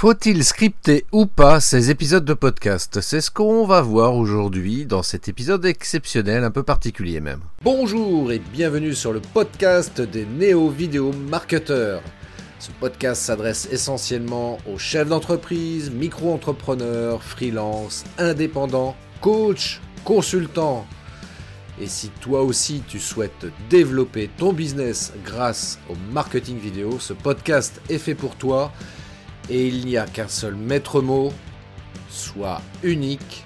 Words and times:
Faut-il 0.00 0.42
scripter 0.44 1.04
ou 1.12 1.26
pas 1.26 1.60
ces 1.60 1.90
épisodes 1.90 2.24
de 2.24 2.32
podcast? 2.32 3.02
C'est 3.02 3.20
ce 3.20 3.30
qu'on 3.30 3.66
va 3.66 3.82
voir 3.82 4.14
aujourd'hui 4.14 4.86
dans 4.86 5.02
cet 5.02 5.28
épisode 5.28 5.66
exceptionnel, 5.66 6.42
un 6.42 6.50
peu 6.50 6.62
particulier 6.62 7.20
même. 7.20 7.40
Bonjour 7.62 8.32
et 8.32 8.38
bienvenue 8.38 8.94
sur 8.94 9.12
le 9.12 9.20
podcast 9.20 10.00
des 10.00 10.24
néo-vidéo 10.24 11.12
marketeurs. 11.12 12.00
Ce 12.58 12.70
podcast 12.80 13.20
s'adresse 13.20 13.68
essentiellement 13.70 14.56
aux 14.66 14.78
chefs 14.78 15.10
d'entreprise, 15.10 15.90
micro-entrepreneurs, 15.90 17.22
freelance, 17.22 18.04
indépendants, 18.16 18.96
coachs, 19.20 19.82
consultants. 20.06 20.86
Et 21.78 21.88
si 21.88 22.08
toi 22.22 22.40
aussi 22.40 22.82
tu 22.88 22.98
souhaites 22.98 23.48
développer 23.68 24.30
ton 24.38 24.54
business 24.54 25.12
grâce 25.26 25.78
au 25.90 25.94
marketing 26.10 26.58
vidéo, 26.58 26.98
ce 26.98 27.12
podcast 27.12 27.82
est 27.90 27.98
fait 27.98 28.14
pour 28.14 28.36
toi 28.36 28.72
et 29.50 29.66
il 29.66 29.84
n'y 29.84 29.96
a 29.96 30.06
qu'un 30.06 30.28
seul 30.28 30.54
maître 30.54 31.02
mot, 31.02 31.32
sois 32.08 32.62
unique, 32.82 33.44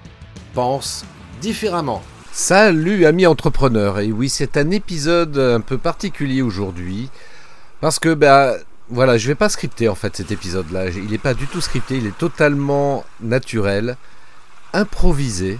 pense 0.52 1.04
différemment. 1.40 2.02
Salut 2.30 3.06
amis 3.06 3.26
entrepreneurs, 3.26 3.98
et 4.00 4.12
oui 4.12 4.28
c'est 4.28 4.56
un 4.56 4.70
épisode 4.70 5.38
un 5.38 5.60
peu 5.60 5.78
particulier 5.78 6.42
aujourd'hui, 6.42 7.08
parce 7.80 7.98
que 7.98 8.12
bah 8.12 8.54
voilà, 8.90 9.16
je 9.16 9.26
vais 9.28 9.34
pas 9.34 9.48
scripter 9.48 9.88
en 9.88 9.94
fait 9.94 10.16
cet 10.16 10.30
épisode 10.30 10.70
là, 10.70 10.88
il 10.90 11.10
n'est 11.10 11.18
pas 11.18 11.34
du 11.34 11.46
tout 11.46 11.60
scripté, 11.60 11.96
il 11.96 12.06
est 12.06 12.18
totalement 12.18 13.04
naturel, 13.20 13.96
improvisé. 14.72 15.58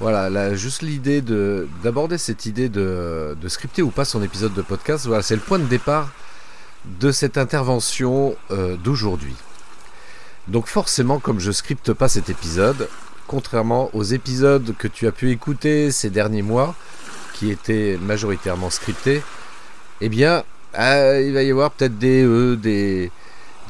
Voilà, 0.00 0.28
là, 0.28 0.54
juste 0.54 0.82
l'idée 0.82 1.20
de 1.20 1.68
d'aborder 1.82 2.18
cette 2.18 2.44
idée 2.44 2.68
de, 2.68 3.36
de 3.40 3.48
scripter 3.48 3.82
ou 3.82 3.90
pas 3.90 4.04
son 4.04 4.22
épisode 4.22 4.52
de 4.52 4.62
podcast, 4.62 5.06
voilà, 5.06 5.22
c'est 5.22 5.36
le 5.36 5.40
point 5.40 5.60
de 5.60 5.64
départ 5.64 6.10
de 7.00 7.12
cette 7.12 7.38
intervention 7.38 8.34
euh, 8.50 8.76
d'aujourd'hui. 8.76 9.36
Donc 10.48 10.66
forcément, 10.66 11.18
comme 11.18 11.40
je 11.40 11.52
scripte 11.52 11.92
pas 11.92 12.08
cet 12.08 12.28
épisode, 12.28 12.88
contrairement 13.26 13.90
aux 13.92 14.02
épisodes 14.02 14.74
que 14.76 14.88
tu 14.88 15.06
as 15.06 15.12
pu 15.12 15.30
écouter 15.30 15.90
ces 15.90 16.10
derniers 16.10 16.42
mois, 16.42 16.74
qui 17.34 17.50
étaient 17.50 17.98
majoritairement 18.00 18.70
scriptés, 18.70 19.22
eh 20.00 20.08
bien, 20.08 20.44
ah, 20.74 21.20
il 21.20 21.32
va 21.32 21.42
y 21.42 21.50
avoir 21.50 21.70
peut-être 21.70 21.98
des 21.98 22.24
e, 22.24 22.56
des, 22.56 23.10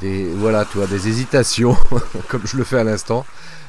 des, 0.01 0.25
voilà, 0.35 0.65
tu 0.65 0.77
des 0.87 1.07
hésitations, 1.07 1.77
comme 2.27 2.41
je 2.45 2.57
le 2.57 2.63
fais 2.63 2.79
à 2.79 2.83
l'instant, 2.83 3.25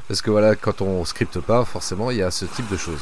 parce 0.08 0.22
que 0.22 0.30
voilà, 0.30 0.56
quand 0.56 0.80
on 0.82 1.04
scripte 1.04 1.40
pas, 1.40 1.64
forcément, 1.64 2.10
il 2.10 2.18
y 2.18 2.22
a 2.22 2.30
ce 2.30 2.44
type 2.44 2.68
de 2.70 2.76
choses. 2.76 3.00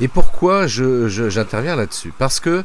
Et 0.00 0.08
pourquoi 0.08 0.66
j'interviens 0.66 1.76
là-dessus? 1.76 2.12
Parce 2.18 2.40
que 2.40 2.64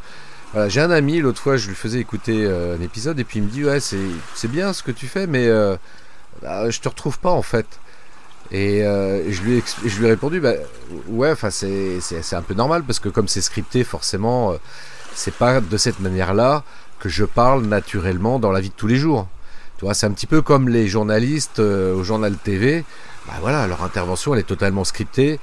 j'ai 0.68 0.82
un 0.82 0.92
ami, 0.92 1.20
l'autre 1.20 1.42
fois, 1.42 1.58
je 1.58 1.68
lui 1.68 1.76
faisais 1.76 2.00
écouter 2.00 2.46
euh, 2.46 2.76
un 2.76 2.82
épisode, 2.82 3.20
et 3.20 3.24
puis 3.24 3.40
il 3.40 3.44
me 3.44 3.50
dit, 3.50 3.64
ouais, 3.66 3.80
c'est 3.80 4.48
bien 4.48 4.74
ce 4.74 4.82
que 4.82 4.92
tu 4.92 5.08
fais, 5.08 5.28
mais 5.28 5.48
euh, 5.48 5.76
bah, 6.42 6.70
je 6.70 6.80
te 6.80 6.90
retrouve 6.90 7.20
pas 7.20 7.32
en 7.32 7.42
fait. 7.42 7.68
Et 8.52 8.84
euh, 8.84 9.32
je, 9.32 9.42
lui 9.44 9.58
ai, 9.58 10.08
répondu, 10.08 10.40
bah, 10.40 10.54
ouais, 11.08 11.34
c'est 11.50 12.34
un 12.34 12.42
peu 12.42 12.54
normal 12.56 12.84
parce 12.84 13.00
que 13.00 13.10
comme 13.10 13.28
c'est 13.28 13.42
scripté, 13.42 13.84
forcément, 13.84 14.52
euh, 14.52 14.58
c'est 15.14 15.34
pas 15.34 15.62
de 15.62 15.78
cette 15.78 16.00
manière-là 16.00 16.64
que 17.00 17.10
je 17.10 17.26
parle 17.26 17.66
naturellement 17.66 18.40
dans 18.40 18.52
la 18.52 18.60
vie 18.60 18.70
de 18.70 18.74
tous 18.76 18.88
les 18.88 18.96
jours. 18.96 19.28
Tu 19.78 19.86
c'est 19.94 20.08
un 20.08 20.12
petit 20.12 20.28
peu 20.28 20.42
comme 20.42 20.68
les 20.68 20.88
journalistes 20.88 21.60
euh, 21.60 21.94
au 21.94 22.04
journal 22.04 22.36
TV. 22.36 22.84
Bah 23.28 23.34
voilà, 23.40 23.68
leur 23.68 23.84
intervention 23.84 24.34
elle 24.34 24.42
est 24.42 24.44
totalement 24.44 24.84
scriptée. 24.84 25.40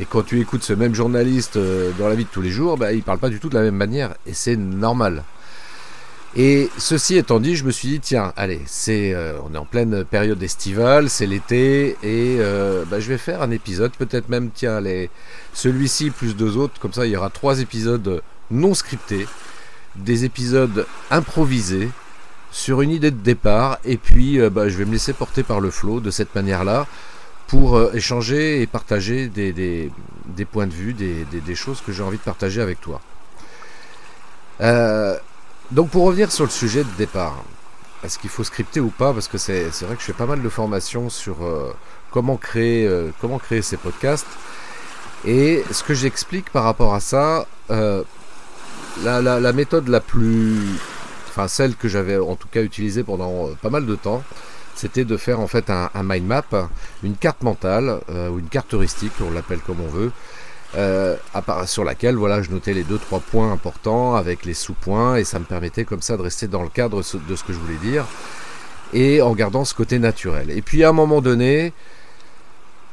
Et 0.00 0.04
quand 0.04 0.22
tu 0.22 0.40
écoutes 0.40 0.62
ce 0.62 0.72
même 0.72 0.94
journaliste 0.94 1.58
dans 1.58 2.08
la 2.08 2.14
vie 2.14 2.24
de 2.24 2.28
tous 2.28 2.42
les 2.42 2.50
jours, 2.50 2.76
bah, 2.76 2.92
il 2.92 3.02
parle 3.02 3.18
pas 3.18 3.30
du 3.30 3.40
tout 3.40 3.48
de 3.48 3.54
la 3.54 3.62
même 3.62 3.74
manière. 3.74 4.14
Et 4.26 4.34
c'est 4.34 4.56
normal. 4.56 5.24
Et 6.36 6.68
ceci 6.76 7.16
étant 7.16 7.40
dit, 7.40 7.56
je 7.56 7.64
me 7.64 7.70
suis 7.70 7.88
dit, 7.88 8.00
tiens, 8.00 8.32
allez, 8.36 8.60
c'est, 8.66 9.14
euh, 9.14 9.38
on 9.44 9.54
est 9.54 9.58
en 9.58 9.64
pleine 9.64 10.04
période 10.04 10.42
estivale, 10.42 11.08
c'est 11.08 11.26
l'été, 11.26 11.96
et 12.02 12.36
euh, 12.38 12.84
bah, 12.84 13.00
je 13.00 13.08
vais 13.08 13.18
faire 13.18 13.40
un 13.40 13.50
épisode, 13.50 13.92
peut-être 13.92 14.28
même, 14.28 14.50
tiens, 14.54 14.82
celui-ci 15.54 16.10
plus 16.10 16.36
deux 16.36 16.56
autres, 16.56 16.78
comme 16.80 16.92
ça 16.92 17.06
il 17.06 17.12
y 17.12 17.16
aura 17.16 17.30
trois 17.30 17.60
épisodes 17.60 18.22
non 18.50 18.74
scriptés, 18.74 19.26
des 19.96 20.26
épisodes 20.26 20.86
improvisés, 21.10 21.88
sur 22.50 22.82
une 22.82 22.90
idée 22.90 23.10
de 23.10 23.20
départ, 23.20 23.78
et 23.84 23.96
puis 23.96 24.38
euh, 24.38 24.50
bah, 24.50 24.68
je 24.68 24.76
vais 24.76 24.84
me 24.84 24.92
laisser 24.92 25.14
porter 25.14 25.42
par 25.42 25.60
le 25.60 25.70
flot 25.70 26.00
de 26.00 26.10
cette 26.10 26.34
manière-là, 26.34 26.86
pour 27.46 27.94
échanger 27.94 28.60
et 28.60 28.66
partager 28.66 29.28
des, 29.28 29.90
points 30.52 30.66
de 30.66 30.74
vue, 30.74 30.92
des, 30.92 31.24
des 31.24 31.54
choses 31.54 31.80
que 31.80 31.92
j'ai 31.92 32.02
envie 32.02 32.18
de 32.18 32.22
partager 32.22 32.60
avec 32.60 32.78
toi. 32.78 33.00
Euh, 34.60 35.16
donc 35.70 35.90
pour 35.90 36.04
revenir 36.04 36.32
sur 36.32 36.44
le 36.44 36.50
sujet 36.50 36.84
de 36.84 36.90
départ, 36.96 37.44
est-ce 38.04 38.18
qu'il 38.18 38.30
faut 38.30 38.44
scripter 38.44 38.80
ou 38.80 38.90
pas? 38.90 39.12
Parce 39.12 39.28
que 39.28 39.38
c'est 39.38 39.68
vrai 39.82 39.94
que 39.96 40.00
je 40.00 40.06
fais 40.06 40.12
pas 40.12 40.26
mal 40.26 40.42
de 40.42 40.48
formations 40.48 41.10
sur 41.10 41.44
euh, 41.44 41.74
comment, 42.10 42.36
créer, 42.36 42.86
euh, 42.86 43.10
comment 43.20 43.38
créer 43.38 43.62
ces 43.62 43.76
podcasts. 43.76 44.26
Et 45.24 45.64
ce 45.70 45.82
que 45.82 45.94
j'explique 45.94 46.50
par 46.50 46.64
rapport 46.64 46.94
à 46.94 47.00
ça, 47.00 47.46
euh, 47.70 48.04
la, 49.02 49.20
la, 49.20 49.52
méthode 49.52 49.88
la 49.88 50.00
plus... 50.00 50.78
Enfin 51.28 51.48
celle 51.48 51.74
que 51.76 51.88
j'avais 51.88 52.16
en 52.16 52.36
tout 52.36 52.48
cas 52.48 52.62
utilisée 52.62 53.02
pendant 53.02 53.48
pas 53.62 53.70
mal 53.70 53.84
de 53.84 53.94
temps, 53.96 54.22
c'était 54.74 55.04
de 55.04 55.16
faire 55.16 55.40
en 55.40 55.48
fait 55.48 55.70
un, 55.70 55.90
un 55.94 56.02
mind 56.02 56.26
map, 56.26 56.44
une 57.02 57.16
carte 57.16 57.42
mentale 57.42 58.00
ou 58.08 58.38
une 58.38 58.48
carte 58.48 58.74
heuristique, 58.74 59.12
on 59.20 59.30
l'appelle 59.30 59.60
comme 59.60 59.80
on 59.80 59.88
veut, 59.88 60.10
euh, 60.76 61.16
sur 61.64 61.84
laquelle 61.84 62.16
voilà, 62.16 62.42
je 62.42 62.50
notais 62.50 62.74
les 62.74 62.84
deux 62.84 62.98
trois 62.98 63.20
points 63.20 63.50
importants 63.50 64.14
avec 64.14 64.44
les 64.44 64.54
sous-points 64.54 65.16
et 65.16 65.24
ça 65.24 65.38
me 65.38 65.44
permettait 65.44 65.84
comme 65.84 66.02
ça 66.02 66.16
de 66.16 66.22
rester 66.22 66.46
dans 66.46 66.62
le 66.62 66.68
cadre 66.68 66.98
de 66.98 67.36
ce 67.36 67.44
que 67.44 67.52
je 67.52 67.58
voulais 67.58 67.78
dire 67.78 68.04
et 68.92 69.22
en 69.22 69.34
gardant 69.34 69.64
ce 69.64 69.74
côté 69.74 69.98
naturel. 69.98 70.50
Et 70.50 70.62
puis 70.62 70.84
à 70.84 70.90
un 70.90 70.92
moment 70.92 71.20
donné, 71.20 71.72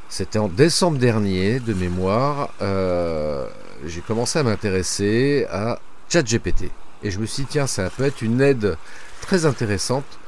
c'était 0.08 0.38
en 0.38 0.48
décembre 0.48 0.98
dernier 0.98 1.60
de 1.60 1.74
mémoire, 1.74 2.50
euh, 2.62 3.46
j'ai 3.84 4.00
commencé 4.00 4.38
à 4.38 4.42
m'intéresser 4.42 5.46
à 5.50 5.78
ChatGPT 6.08 6.70
et 7.02 7.10
je 7.10 7.18
me 7.18 7.26
suis 7.26 7.42
dit 7.42 7.48
tiens 7.52 7.66
ça 7.66 7.90
peut 7.90 8.04
être 8.04 8.22
une 8.22 8.40
aide 8.40 8.78
très 9.20 9.44
intéressante 9.44 10.18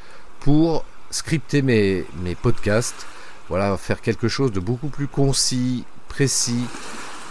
pour 0.41 0.85
scripter 1.11 1.63
mes, 1.63 2.05
mes 2.23 2.35
podcasts, 2.35 3.07
voilà 3.49 3.77
faire 3.79 4.03
quelque 4.03 4.29
chose 4.29 4.53
de 4.53 4.61
beaucoup 4.61 4.89
plus 4.89 5.07
concis, 5.07 5.85
précis 6.09 6.67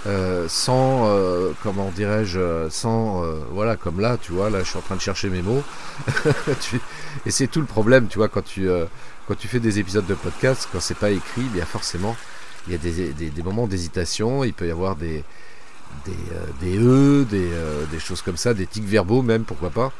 euh, 0.06 0.48
sans, 0.48 1.08
euh, 1.08 1.52
comment 1.64 1.92
dirais-je, 1.92 2.40
euh, 2.40 2.70
sans, 2.70 3.24
voilà, 3.52 3.76
comme 3.76 4.00
là, 4.00 4.18
tu 4.22 4.32
vois, 4.32 4.50
là, 4.50 4.60
je 4.60 4.70
suis 4.70 4.78
en 4.78 4.82
train 4.82 4.96
de 4.96 5.02
chercher 5.02 5.30
mes 5.30 5.42
mots. 5.42 5.64
et 7.26 7.32
c'est 7.32 7.48
tout 7.48 7.60
le 7.60 7.66
problème, 7.66 8.08
tu 8.08 8.18
vois, 8.18 8.30
quand 8.30 8.44
tu, 8.44 8.70
quand 9.28 9.36
tu 9.36 9.48
fais 9.48 9.60
des 9.60 9.80
épisodes 9.80 10.06
de 10.06 10.14
podcast, 10.14 10.70
quand 10.72 10.80
c'est 10.80 10.98
pas 10.98 11.10
écrit, 11.12 11.44
bien 11.44 11.66
forcément, 11.66 12.16
il 12.68 12.74
y 12.74 12.76
a 12.76 12.80
des, 12.80 13.14
des, 13.14 13.30
des 13.30 13.44
moments 13.44 13.68
d'hésitation, 13.68 14.44
il 14.44 14.54
peut 14.54 14.68
y 14.68 14.72
avoir 14.72 14.96
des, 14.96 15.24
des, 16.06 16.14
des 16.62 16.78
E, 16.78 17.26
des, 17.30 17.50
des, 17.92 18.00
choses 18.00 18.22
comme 18.22 18.38
ça, 18.38 18.54
des 18.54 18.68
tics 18.68 18.86
verbaux 18.86 19.22
même, 19.22 19.44
pourquoi 19.44 19.72
pas. 19.72 19.92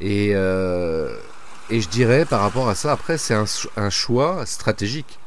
Et, 0.00 0.30
et 0.30 1.80
je 1.80 1.88
dirais, 1.88 2.24
par 2.24 2.40
rapport 2.40 2.68
à 2.68 2.74
ça, 2.74 2.92
après, 2.92 3.18
c'est 3.18 3.34
un, 3.34 3.46
un 3.76 3.90
choix 3.90 4.44
stratégique 4.46 5.18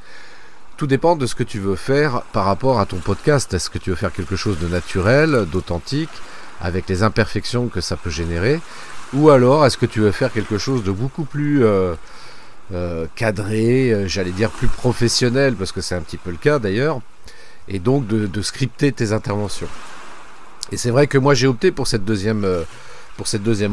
tout 0.83 0.87
dépend 0.87 1.15
de 1.15 1.25
ce 1.25 1.33
que 1.33 1.43
tu 1.43 1.59
veux 1.59 1.77
faire 1.77 2.23
par 2.33 2.43
rapport 2.43 2.81
à 2.81 2.85
ton 2.85 2.97
podcast. 2.97 3.53
Est-ce 3.53 3.69
que 3.69 3.77
tu 3.77 3.91
veux 3.91 3.95
faire 3.95 4.11
quelque 4.11 4.35
chose 4.35 4.59
de 4.59 4.67
naturel, 4.67 5.45
d'authentique, 5.49 6.09
avec 6.59 6.89
les 6.89 7.03
imperfections 7.03 7.69
que 7.69 7.79
ça 7.79 7.95
peut 7.95 8.09
générer? 8.09 8.59
Ou 9.13 9.29
alors 9.29 9.65
est-ce 9.65 9.77
que 9.77 9.85
tu 9.85 10.01
veux 10.01 10.11
faire 10.11 10.33
quelque 10.33 10.57
chose 10.57 10.83
de 10.83 10.91
beaucoup 10.91 11.23
plus 11.23 11.63
euh, 11.63 11.93
euh, 12.73 13.05
cadré, 13.15 13.93
euh, 13.93 14.09
j'allais 14.09 14.31
dire 14.31 14.49
plus 14.49 14.67
professionnel, 14.67 15.55
parce 15.55 15.71
que 15.71 15.79
c'est 15.79 15.95
un 15.95 16.01
petit 16.01 16.17
peu 16.17 16.31
le 16.31 16.35
cas 16.35 16.59
d'ailleurs, 16.59 16.99
et 17.69 17.79
donc 17.79 18.05
de, 18.05 18.41
scripter 18.41 18.91
tes 18.91 19.13
interventions? 19.13 19.69
Et 20.73 20.75
c'est 20.75 20.91
vrai 20.91 21.07
que 21.07 21.17
moi 21.17 21.33
j'ai 21.33 21.47
opté 21.47 21.71
pour 21.71 21.87
cette 21.87 22.03
deuxième 22.03 22.43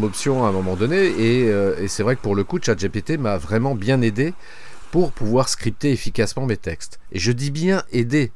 option 0.04 0.46
à 0.46 0.50
un 0.50 0.52
moment 0.52 0.76
donné. 0.76 1.06
Et 1.18 1.88
c'est 1.88 2.04
vrai 2.04 2.14
que 2.14 2.20
pour 2.20 2.36
le 2.36 2.44
coup, 2.44 2.60
ChatGPT 2.62 3.18
m'a 3.18 3.36
vraiment 3.36 3.74
bien 3.74 4.00
aidé 4.00 4.32
pour 4.90 5.12
pouvoir 5.12 5.48
scripter 5.48 5.92
efficacement 5.92 6.46
mes 6.46 6.56
textes. 6.56 6.98
Et 7.12 7.18
je 7.18 7.32
dis 7.32 7.50
bien 7.50 7.82
aider, 7.92 8.32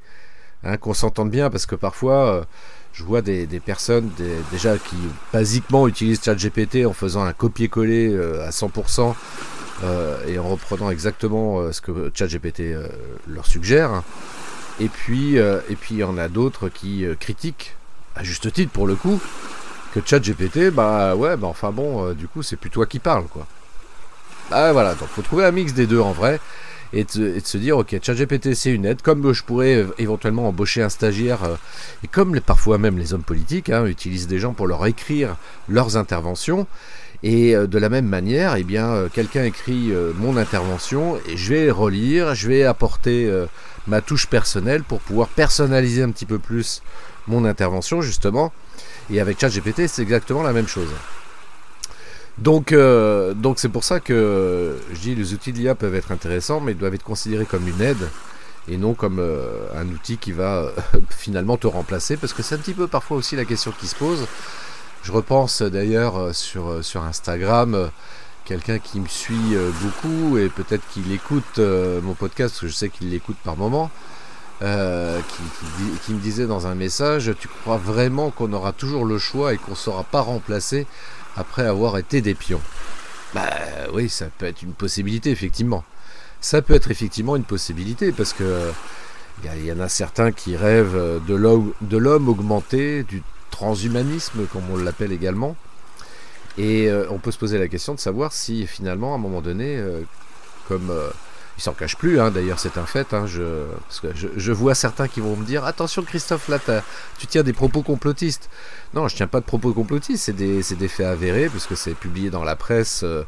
hein, 0.62 0.76
qu'on 0.76 0.94
s'entende 0.94 1.30
bien, 1.30 1.50
parce 1.50 1.66
que 1.66 1.74
parfois, 1.74 2.28
euh, 2.28 2.44
je 2.92 3.02
vois 3.02 3.22
des, 3.22 3.46
personnes 3.60 4.10
déjà 4.52 4.78
qui 4.78 4.96
basiquement 5.32 5.88
utilisent 5.88 6.22
ChatGPT 6.22 6.86
en 6.86 6.92
faisant 6.92 7.24
un 7.24 7.32
copier-coller 7.32 8.08
euh, 8.12 8.46
à 8.46 8.50
100% 8.50 9.14
euh, 9.82 10.26
et 10.28 10.38
en 10.38 10.48
reprenant 10.48 10.90
exactement 10.90 11.72
ce 11.72 11.80
que 11.80 12.12
ChatGPT 12.14 12.74
leur 13.26 13.46
suggère. 13.46 14.02
Et 14.80 14.88
puis, 14.88 15.36
et 15.36 15.76
puis 15.80 15.96
il 15.96 15.98
y 15.98 16.04
en 16.04 16.18
a 16.18 16.28
d'autres 16.28 16.68
qui 16.68 17.04
critiquent, 17.18 17.76
à 18.14 18.22
juste 18.22 18.52
titre 18.52 18.70
pour 18.70 18.86
le 18.86 18.94
coup, 18.94 19.20
que 19.92 20.00
ChatGPT, 20.04 20.70
bah 20.70 21.16
ouais, 21.16 21.36
bah 21.36 21.48
enfin 21.48 21.72
bon, 21.72 22.12
du 22.12 22.28
coup 22.28 22.42
c'est 22.42 22.56
plus 22.56 22.70
toi 22.70 22.86
qui 22.86 23.00
parles 23.00 23.26
quoi. 23.26 23.46
Ah 24.50 24.72
voilà, 24.72 24.94
donc 24.94 25.08
faut 25.08 25.22
trouver 25.22 25.44
un 25.44 25.50
mix 25.50 25.72
des 25.72 25.86
deux 25.86 26.00
en 26.00 26.12
vrai. 26.12 26.40
Et 26.92 27.04
de, 27.16 27.40
se 27.42 27.58
dire, 27.58 27.76
ok, 27.78 27.96
ChatGPT 28.00 28.54
c'est 28.54 28.70
une 28.70 28.84
aide, 28.84 29.02
comme 29.02 29.32
je 29.32 29.42
pourrais 29.42 29.74
euh, 29.74 29.94
éventuellement 29.98 30.46
embaucher 30.46 30.80
un 30.80 30.88
stagiaire, 30.88 31.42
euh, 31.42 31.56
et 32.04 32.06
comme 32.06 32.38
parfois 32.40 32.78
même 32.78 32.98
les 32.98 33.12
hommes 33.12 33.24
politiques 33.24 33.68
hein, 33.68 33.84
utilisent 33.86 34.28
des 34.28 34.38
gens 34.38 34.52
pour 34.52 34.68
leur 34.68 34.86
écrire 34.86 35.36
leurs 35.68 35.96
interventions, 35.96 36.68
Et 37.24 37.54
de 37.54 37.78
la 37.78 37.88
même 37.88 38.06
manière, 38.06 38.54
eh 38.56 38.64
bien, 38.64 39.08
quelqu'un 39.12 39.44
écrit 39.44 39.92
mon 40.18 40.36
intervention 40.36 41.16
et 41.26 41.36
je 41.38 41.54
vais 41.54 41.70
relire, 41.70 42.34
je 42.34 42.48
vais 42.48 42.64
apporter 42.64 43.30
ma 43.86 44.02
touche 44.02 44.26
personnelle 44.26 44.82
pour 44.82 45.00
pouvoir 45.00 45.28
personnaliser 45.28 46.02
un 46.02 46.10
petit 46.10 46.26
peu 46.26 46.38
plus 46.38 46.82
mon 47.26 47.44
intervention 47.46 48.02
justement. 48.02 48.52
Et 49.10 49.20
avec 49.20 49.40
ChatGPT, 49.40 49.86
c'est 49.86 50.02
exactement 50.02 50.42
la 50.42 50.52
même 50.52 50.68
chose. 50.68 50.90
Donc, 52.38 52.72
euh, 52.72 53.32
donc 53.32 53.58
c'est 53.58 53.68
pour 53.68 53.84
ça 53.84 54.00
que 54.00 54.76
je 54.92 54.98
dis 54.98 55.14
les 55.14 55.34
outils 55.34 55.52
de 55.52 55.58
l'IA 55.58 55.74
peuvent 55.74 55.94
être 55.94 56.10
intéressants, 56.10 56.60
mais 56.60 56.72
ils 56.72 56.78
doivent 56.78 56.94
être 56.94 57.04
considérés 57.04 57.46
comme 57.46 57.68
une 57.68 57.80
aide 57.80 58.08
et 58.66 58.76
non 58.76 58.94
comme 58.94 59.18
euh, 59.20 59.66
un 59.76 59.86
outil 59.88 60.16
qui 60.16 60.32
va 60.32 60.62
euh, 60.62 60.72
finalement 61.10 61.56
te 61.56 61.66
remplacer, 61.66 62.16
parce 62.16 62.32
que 62.32 62.42
c'est 62.42 62.56
un 62.56 62.58
petit 62.58 62.74
peu 62.74 62.88
parfois 62.88 63.16
aussi 63.16 63.36
la 63.36 63.44
question 63.44 63.72
qui 63.78 63.86
se 63.86 63.94
pose. 63.94 64.26
Je 65.02 65.12
repense 65.12 65.60
d'ailleurs 65.60 66.34
sur, 66.34 66.82
Instagram, 66.96 67.90
quelqu'un 68.46 68.78
qui 68.78 69.00
me 69.00 69.06
suit 69.06 69.54
beaucoup 69.82 70.38
et 70.38 70.48
peut-être 70.48 70.82
qu'il 70.88 71.12
écoute 71.12 71.58
mon 71.58 72.14
podcast, 72.14 72.60
je 72.62 72.72
sais 72.72 72.88
qu'il 72.88 73.10
l'écoute 73.10 73.36
par 73.44 73.58
moment. 73.58 73.90
Qui, 74.60 76.12
me 76.12 76.18
disait 76.20 76.46
dans 76.46 76.66
un 76.66 76.74
message 76.74 77.32
Tu 77.38 77.48
crois 77.48 77.76
vraiment 77.76 78.30
qu'on 78.30 78.52
aura 78.52 78.72
toujours 78.72 79.04
le 79.04 79.18
choix 79.18 79.52
et 79.52 79.58
qu'on 79.58 79.72
ne 79.72 79.76
sera 79.76 80.04
pas 80.04 80.20
remplacé 80.20 80.86
après 81.36 81.66
avoir 81.66 81.98
été 81.98 82.20
des 82.20 82.34
pions? 82.34 82.60
Bah 83.34 83.50
oui, 83.92 84.08
ça 84.08 84.26
peut 84.38 84.46
être 84.46 84.62
une 84.62 84.72
possibilité, 84.72 85.30
effectivement. 85.30 85.84
Ça 86.40 86.62
peut 86.62 86.74
être 86.74 86.90
effectivement 86.90 87.36
une 87.36 87.44
possibilité, 87.44 88.12
parce 88.12 88.32
que 88.32 88.70
il 89.42 89.64
y, 89.66 89.72
en 89.72 89.80
a 89.80 89.88
certains 89.88 90.32
qui 90.32 90.56
rêvent 90.56 91.20
de 91.26 91.96
l'homme 91.96 92.28
augmenté, 92.28 93.02
du 93.02 93.22
transhumanisme, 93.50 94.46
comme 94.46 94.62
on 94.72 94.76
l'appelle 94.76 95.12
également. 95.12 95.56
Et 96.56 96.88
euh, 96.88 97.06
on 97.10 97.18
peut 97.18 97.30
se 97.30 97.38
poser 97.38 97.58
la 97.58 97.68
question 97.68 97.94
de 97.94 98.00
savoir 98.00 98.32
si 98.32 98.66
finalement, 98.66 99.12
à 99.12 99.16
un 99.16 99.18
moment 99.18 99.40
donné, 99.40 99.76
euh, 99.76 100.02
comme 100.68 100.90
euh, 100.90 101.10
il 101.56 101.62
s'en 101.62 101.72
cache 101.72 101.96
plus, 101.96 102.18
hein, 102.18 102.30
d'ailleurs 102.30 102.58
c'est 102.58 102.78
un 102.78 102.86
fait. 102.86 103.14
Hein, 103.14 103.26
je, 103.26 103.66
parce 103.88 104.00
que 104.00 104.08
je, 104.14 104.52
vois 104.52 104.74
certains 104.74 105.06
qui 105.06 105.20
vont 105.20 105.36
me 105.36 105.44
dire 105.44 105.64
Attention 105.64 106.02
Christophe, 106.02 106.48
là 106.48 106.58
tu 107.18 107.26
tiens 107.26 107.42
des 107.42 107.52
propos 107.52 107.82
complotistes. 107.82 108.50
Non, 108.92 109.06
je 109.08 109.16
tiens 109.16 109.26
pas 109.28 109.40
de 109.40 109.44
propos 109.44 109.72
complotistes, 109.72 110.24
c'est 110.24 110.32
des, 110.32 110.62
des, 110.62 110.88
faits 110.88 111.06
avérés, 111.06 111.48
puisque 111.48 111.76
c'est 111.76 111.94
publié 111.94 112.30
dans 112.30 112.44
la 112.44 112.56
presse, 112.56 113.02
euh, 113.04 113.24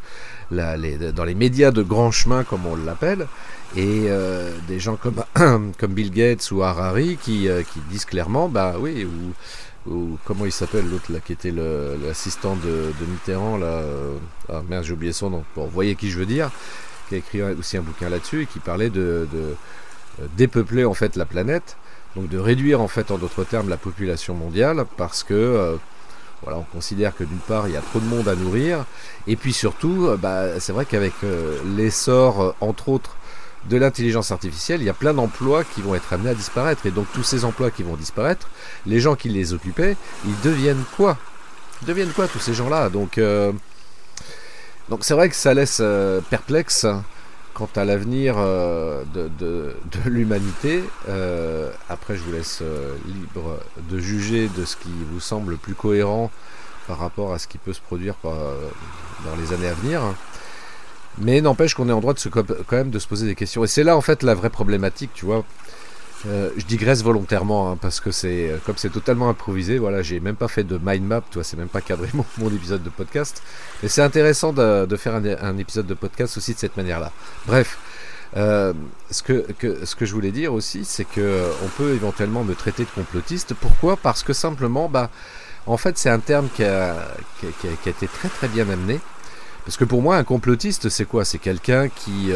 dans 0.50 1.24
les 1.24 1.34
médias 1.34 1.70
de 1.70 1.82
grand 1.82 2.10
chemin, 2.10 2.42
comme 2.42 2.66
on 2.66 2.74
l'appelle, 2.76 3.28
et 3.76 4.06
euh, 4.08 4.50
des 4.66 4.80
gens 4.80 4.96
comme, 4.96 5.22
comme 5.78 5.92
Bill 5.92 6.10
Gates 6.10 6.50
ou 6.50 6.62
Harari 6.62 7.18
qui, 7.20 7.48
euh, 7.48 7.62
qui 7.62 7.80
disent 7.90 8.06
clairement 8.06 8.48
Bah 8.48 8.74
oui, 8.78 9.06
ou, 9.06 9.90
ou 9.92 10.18
comment 10.24 10.46
il 10.46 10.52
s'appelle 10.52 10.88
l'autre 10.90 11.12
là 11.12 11.20
qui 11.20 11.32
était 11.32 11.52
l'assistant 11.52 12.56
de, 12.56 12.92
de, 12.98 13.06
Mitterrand 13.06 13.56
là 13.56 13.82
ah 14.48 14.62
merde 14.68 14.82
j'ai 14.84 14.92
oublié 14.92 15.12
son 15.12 15.30
nom 15.30 15.44
bon 15.54 15.66
vous 15.66 15.70
voyez 15.70 15.94
qui 15.94 16.10
je 16.10 16.18
veux 16.18 16.26
dire 16.26 16.50
qui 17.08 17.14
a 17.14 17.18
écrit 17.18 17.42
aussi 17.42 17.76
un 17.76 17.82
bouquin 17.82 18.08
là-dessus 18.08 18.42
et 18.42 18.46
qui 18.46 18.58
parlait 18.58 18.90
de, 18.90 19.28
euh, 19.34 19.54
dépeupler 20.36 20.84
en 20.84 20.94
fait 20.94 21.16
la 21.16 21.26
planète, 21.26 21.76
donc 22.14 22.28
de 22.28 22.38
réduire 22.38 22.80
en 22.80 22.88
fait 22.88 23.10
en 23.10 23.18
d'autres 23.18 23.44
termes 23.44 23.68
la 23.68 23.76
population 23.76 24.34
mondiale 24.34 24.84
parce 24.96 25.22
que 25.22 25.34
euh, 25.34 25.76
voilà, 26.42 26.58
on 26.58 26.64
considère 26.64 27.14
que 27.14 27.24
d'une 27.24 27.38
part 27.38 27.68
il 27.68 27.74
y 27.74 27.76
a 27.76 27.80
trop 27.80 28.00
de 28.00 28.06
monde 28.06 28.28
à 28.28 28.34
nourrir 28.34 28.84
et 29.26 29.36
puis 29.36 29.52
surtout 29.52 30.06
euh, 30.06 30.16
bah, 30.16 30.58
c'est 30.60 30.72
vrai 30.72 30.84
qu'avec 30.86 31.12
l'essor 31.76 32.54
entre 32.60 32.88
autres 32.88 33.16
de 33.68 33.76
l'intelligence 33.76 34.30
artificielle, 34.30 34.80
il 34.80 34.86
y 34.86 34.90
a 34.90 34.94
plein 34.94 35.12
d'emplois 35.12 35.64
qui 35.64 35.82
vont 35.82 35.96
être 35.96 36.12
amenés 36.12 36.30
à 36.30 36.34
disparaître 36.34 36.86
et 36.86 36.92
donc 36.92 37.06
tous 37.12 37.24
ces 37.24 37.44
emplois 37.44 37.72
qui 37.72 37.82
vont 37.82 37.96
disparaître, 37.96 38.48
les 38.86 39.00
gens 39.00 39.16
qui 39.16 39.28
les 39.28 39.54
occupaient, 39.54 39.96
ils 40.24 40.40
deviennent 40.42 40.84
quoi? 40.96 41.18
Deviennent 41.82 42.12
quoi 42.12 42.28
tous 42.28 42.38
ces 42.38 42.54
gens-là? 42.54 42.90
Donc 42.90 43.18
donc 44.88 45.04
c'est 45.04 45.14
vrai 45.14 45.28
que 45.28 45.34
ça 45.34 45.52
laisse 45.52 45.78
euh, 45.80 46.20
perplexe 46.30 46.86
quant 47.54 47.68
à 47.74 47.84
l'avenir 47.84 48.36
euh, 48.38 49.02
de, 49.14 49.74
l'humanité. 50.04 50.84
Euh, 51.08 51.70
après, 51.88 52.16
je 52.16 52.22
vous 52.22 52.32
laisse 52.32 52.62
libre 53.06 53.58
de 53.90 53.98
juger 53.98 54.48
de 54.48 54.64
ce 54.64 54.76
qui 54.76 54.92
vous 55.10 55.20
semble 55.20 55.52
le 55.52 55.56
plus 55.56 55.74
cohérent 55.74 56.30
par 56.86 56.98
rapport 56.98 57.32
à 57.32 57.38
ce 57.38 57.48
qui 57.48 57.58
peut 57.58 57.72
se 57.72 57.80
produire 57.80 58.14
dans 58.22 59.36
les 59.40 59.52
années 59.54 59.68
à 59.68 59.74
venir. 59.74 60.02
Mais 61.18 61.40
n'empêche 61.40 61.74
qu'on 61.74 61.88
est 61.88 61.92
en 61.92 62.00
droit 62.00 62.12
de 62.12 62.18
se, 62.18 62.28
quand 62.28 62.44
même 62.72 62.90
de 62.90 62.98
se 62.98 63.08
poser 63.08 63.26
des 63.26 63.34
questions. 63.34 63.64
Et 63.64 63.66
c'est 63.66 63.84
là 63.84 63.96
en 63.96 64.02
fait 64.02 64.22
la 64.22 64.34
vraie 64.34 64.50
problématique, 64.50 65.10
tu 65.14 65.24
vois. 65.24 65.42
Euh, 66.24 66.50
je 66.56 66.64
digresse 66.64 67.02
volontairement 67.02 67.70
hein, 67.70 67.78
parce 67.80 68.00
que 68.00 68.10
c'est 68.10 68.50
euh, 68.50 68.56
comme 68.64 68.76
c'est 68.78 68.90
totalement 68.90 69.28
improvisé. 69.28 69.78
Voilà, 69.78 70.02
j'ai 70.02 70.18
même 70.20 70.36
pas 70.36 70.48
fait 70.48 70.64
de 70.64 70.80
mind 70.82 71.04
map, 71.04 71.20
toi, 71.30 71.44
c'est 71.44 71.56
même 71.56 71.68
pas 71.68 71.80
cadré 71.80 72.08
mon, 72.38 72.50
épisode 72.50 72.82
de 72.82 72.88
podcast. 72.88 73.42
Mais 73.82 73.88
c'est 73.88 74.02
intéressant 74.02 74.52
de, 74.52 74.96
faire 74.96 75.14
un, 75.14 75.58
épisode 75.58 75.86
de 75.86 75.94
podcast 75.94 76.36
aussi 76.36 76.54
de 76.54 76.58
cette 76.58 76.76
manière-là. 76.76 77.12
Bref, 77.46 77.78
euh, 78.36 78.72
ce, 79.10 79.22
que, 79.22 79.44
ce 79.84 79.94
que 79.94 80.06
je 80.06 80.12
voulais 80.14 80.32
dire 80.32 80.52
aussi, 80.52 80.84
c'est 80.84 81.04
que 81.04 81.44
on 81.62 81.68
peut 81.68 81.92
éventuellement 81.92 82.44
me 82.44 82.54
traiter 82.54 82.84
de 82.84 82.90
complotiste. 82.90 83.54
Pourquoi? 83.54 83.96
Parce 83.96 84.22
que 84.22 84.32
simplement, 84.32 84.88
bah, 84.88 85.10
en 85.66 85.76
fait, 85.76 85.98
c'est 85.98 86.10
un 86.10 86.20
terme 86.20 86.48
qui 86.54 86.64
a, 86.64 86.96
été 87.86 88.08
très 88.08 88.28
très 88.28 88.48
bien 88.48 88.68
amené. 88.70 89.00
Parce 89.64 89.76
que 89.76 89.84
pour 89.84 90.00
moi, 90.00 90.16
un 90.16 90.24
complotiste, 90.24 90.88
c'est 90.88 91.04
quoi? 91.04 91.24
C'est 91.24 91.38
quelqu'un 91.38 91.88
qui 91.88 92.30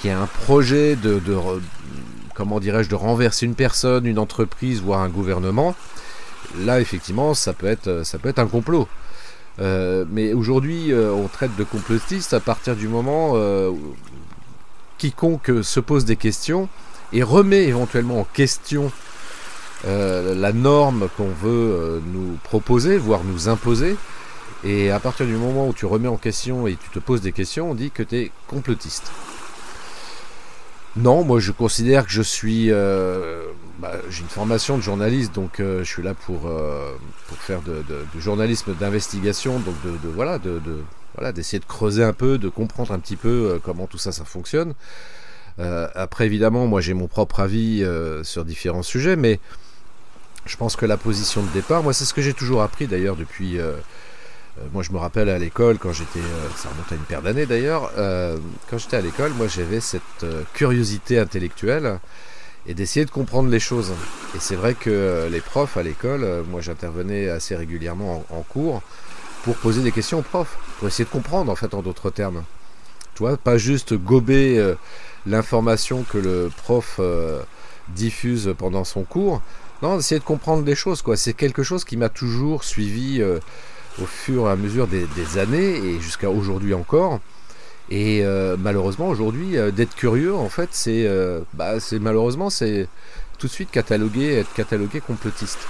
qui 0.00 0.10
a 0.10 0.20
un 0.20 0.26
projet 0.26 0.96
de 0.96 1.20
comment 2.36 2.60
dirais-je, 2.60 2.88
de 2.88 2.94
renverser 2.94 3.46
une 3.46 3.54
personne, 3.54 4.06
une 4.06 4.18
entreprise, 4.18 4.82
voire 4.82 5.00
un 5.00 5.08
gouvernement, 5.08 5.74
là 6.58 6.80
effectivement 6.80 7.34
ça 7.34 7.52
peut 7.52 7.66
être, 7.66 7.88
euh, 7.88 8.32
un 8.36 8.46
complot. 8.46 8.86
Euh, 9.58 10.04
mais 10.10 10.34
aujourd'hui 10.34 10.92
euh, 10.92 11.10
on 11.12 11.28
traite 11.28 11.56
de 11.56 11.64
complotiste 11.64 12.34
à 12.34 12.40
partir 12.40 12.76
du 12.76 12.88
moment 12.88 13.32
où 13.34 13.96
quiconque 14.98 15.50
se 15.62 15.80
pose 15.80 16.04
des 16.04 16.16
questions 16.16 16.68
et 17.12 17.22
remet 17.22 17.64
éventuellement 17.64 18.20
en 18.20 18.24
question 18.24 18.92
la 19.84 20.52
norme 20.52 21.08
qu'on 21.16 21.28
veut 21.28 22.02
nous 22.12 22.38
proposer, 22.42 22.98
voire 22.98 23.22
nous 23.22 23.48
imposer. 23.48 23.94
Et 24.64 24.90
à 24.90 24.98
partir 24.98 25.26
du 25.26 25.34
moment 25.34 25.68
où 25.68 25.72
tu 25.72 25.86
remets 25.86 26.08
en 26.08 26.16
question 26.16 26.66
et 26.66 26.74
tu 26.74 26.88
te 26.88 26.98
poses 26.98 27.20
des 27.20 27.30
questions, 27.30 27.70
on 27.70 27.74
dit 27.74 27.92
que 27.92 28.02
tu 28.02 28.16
es 28.16 28.32
complotiste. 28.48 29.12
Non, 30.96 31.24
moi 31.24 31.40
je 31.40 31.52
considère 31.52 32.06
que 32.06 32.10
je 32.10 32.22
suis. 32.22 32.70
Euh, 32.70 33.44
bah, 33.78 33.92
j'ai 34.08 34.22
une 34.22 34.28
formation 34.28 34.78
de 34.78 34.82
journaliste, 34.82 35.34
donc 35.34 35.60
euh, 35.60 35.80
je 35.80 35.84
suis 35.84 36.02
là 36.02 36.14
pour, 36.14 36.46
euh, 36.46 36.96
faire 37.38 37.60
de, 37.60 37.84
journalisme 38.18 38.74
d'investigation, 38.74 39.58
donc 39.58 39.74
de, 39.84 40.08
voilà, 40.08 40.38
de, 40.38 40.58
voilà, 41.14 41.32
d'essayer 41.32 41.58
de 41.58 41.66
creuser 41.66 42.02
un 42.02 42.14
peu, 42.14 42.38
de 42.38 42.48
comprendre 42.48 42.92
un 42.92 42.98
petit 42.98 43.16
peu 43.16 43.60
comment 43.62 43.86
tout 43.86 43.98
ça 43.98 44.10
ça 44.10 44.24
fonctionne. 44.24 44.72
après 45.58 46.24
évidemment, 46.24 46.66
moi 46.66 46.80
j'ai 46.80 46.94
mon 46.94 47.08
propre 47.08 47.40
avis 47.40 47.84
sur 48.22 48.46
différents 48.46 48.82
sujets, 48.82 49.16
mais 49.16 49.38
je 50.46 50.56
pense 50.56 50.76
que 50.76 50.86
la 50.86 50.96
position 50.96 51.42
de 51.42 51.48
départ, 51.48 51.82
moi 51.82 51.92
c'est 51.92 52.06
ce 52.06 52.14
que 52.14 52.22
j'ai 52.22 52.34
toujours 52.34 52.62
appris 52.62 52.86
d'ailleurs 52.86 53.16
depuis 53.16 53.58
moi, 54.72 54.82
je 54.82 54.92
me 54.92 54.98
rappelle 54.98 55.28
à 55.28 55.38
l'école, 55.38 55.78
quand 55.78 55.92
j'étais. 55.92 56.18
Euh, 56.18 56.48
ça 56.56 56.68
remonte 56.70 56.90
à 56.90 56.94
une 56.94 57.02
paire 57.02 57.22
d'années 57.22 57.46
d'ailleurs. 57.46 57.90
Euh, 57.98 58.38
quand 58.70 58.78
j'étais 58.78 58.96
à 58.96 59.00
l'école, 59.00 59.32
moi, 59.32 59.48
j'avais 59.48 59.80
cette 59.80 60.24
curiosité 60.54 61.18
intellectuelle 61.18 61.98
et 62.66 62.74
d'essayer 62.74 63.04
de 63.04 63.10
comprendre 63.10 63.48
les 63.50 63.60
choses. 63.60 63.92
Et 64.34 64.38
c'est 64.40 64.56
vrai 64.56 64.74
que 64.74 65.28
les 65.30 65.40
profs 65.40 65.76
à 65.76 65.82
l'école, 65.82 66.44
moi, 66.50 66.60
j'intervenais 66.60 67.28
assez 67.28 67.54
régulièrement 67.54 68.24
en, 68.30 68.42
cours 68.42 68.82
pour 69.44 69.56
poser 69.56 69.82
des 69.82 69.92
questions 69.92 70.18
aux 70.18 70.22
profs, 70.22 70.58
pour 70.78 70.88
essayer 70.88 71.04
de 71.04 71.10
comprendre, 71.10 71.52
en 71.52 71.56
fait, 71.56 71.74
en 71.74 71.82
d'autres 71.82 72.10
termes. 72.10 72.42
Tu 73.14 73.20
vois, 73.20 73.36
pas 73.36 73.56
juste 73.56 73.94
gober 73.94 74.74
l'information 75.26 76.02
que 76.02 76.18
le 76.18 76.50
prof 76.64 77.00
diffuse 77.90 78.52
pendant 78.58 78.82
son 78.82 79.04
cours. 79.04 79.42
Non, 79.82 79.98
essayer 79.98 80.18
de 80.18 80.24
comprendre 80.24 80.64
des 80.64 80.74
choses, 80.74 81.02
quoi. 81.02 81.16
C'est 81.16 81.34
quelque 81.34 81.62
chose 81.62 81.84
qui 81.84 81.96
m'a 81.96 82.08
toujours 82.08 82.64
suivi 82.64 83.22
au 84.00 84.06
fur 84.06 84.48
et 84.48 84.50
à 84.50 84.56
mesure 84.56 84.86
des, 84.86 85.38
années 85.38 85.76
et 85.76 86.00
jusqu'à 86.00 86.30
aujourd'hui 86.30 86.74
encore. 86.74 87.20
Et 87.88 88.24
euh, 88.24 88.56
malheureusement 88.58 89.08
aujourd'hui, 89.08 89.56
euh, 89.56 89.70
d'être 89.70 89.94
curieux, 89.94 90.34
en 90.34 90.48
fait, 90.48 90.70
c'est 90.72 91.06
euh, 91.06 91.40
bah, 91.54 91.74
malheureusement 92.00 92.50
c'est 92.50 92.88
tout 93.38 93.46
de 93.46 93.52
suite 93.52 93.70
catalogué, 93.70 94.34
être 94.34 94.52
catalogué 94.54 95.00
complotiste. 95.00 95.60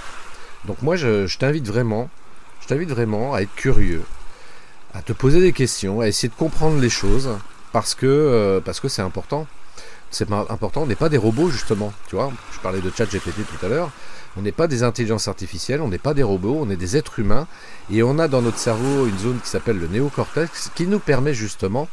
Donc 0.65 0.81
moi, 0.81 0.95
je, 0.95 1.37
t'invite 1.37 1.67
vraiment, 1.67 2.09
je 2.61 2.67
t'invite 2.67 2.89
vraiment 2.89 3.35
à 3.35 3.41
être 3.41 3.53
curieux, 3.55 4.01
à 4.93 5.01
te 5.01 5.13
poser 5.13 5.41
des 5.41 5.53
questions, 5.53 6.01
à 6.01 6.07
essayer 6.07 6.29
de 6.29 6.33
comprendre 6.33 6.79
les 6.79 6.89
choses, 6.89 7.29
parce 7.71 7.93
que 7.93 8.61
parce 8.65 8.79
que 8.79 8.87
c'est 8.87 9.03
important. 9.03 9.45
C'est 10.09 10.31
important. 10.31 10.83
On 10.83 10.87
n'est 10.87 10.95
pas 10.95 11.09
des 11.09 11.17
robots 11.17 11.49
justement, 11.49 11.91
tu 12.07 12.15
vois. 12.15 12.31
Je 12.53 12.59
parlais 12.59 12.79
de 12.79 12.91
ChatGPT 12.95 13.45
tout 13.45 13.65
à 13.65 13.69
l'heure. 13.69 13.91
On 14.37 14.41
n'est 14.41 14.51
pas 14.51 14.67
des 14.67 14.83
intelligences 14.83 15.27
artificielles, 15.27 15.81
on 15.81 15.87
n'est 15.87 15.97
pas 15.97 16.13
des 16.13 16.23
robots, 16.23 16.57
on 16.61 16.69
est 16.69 16.75
des 16.75 16.95
êtres 16.95 17.19
humains 17.19 17.47
et 17.91 18.03
on 18.03 18.19
a 18.19 18.27
dans 18.27 18.41
notre 18.41 18.59
cerveau 18.59 19.07
une 19.07 19.17
zone 19.17 19.39
qui 19.39 19.49
s'appelle 19.49 19.79
le 19.79 19.87
néocortex 19.87 20.71
qui 20.75 20.85
nous 20.85 20.99
permet 20.99 21.33
justement 21.33 21.87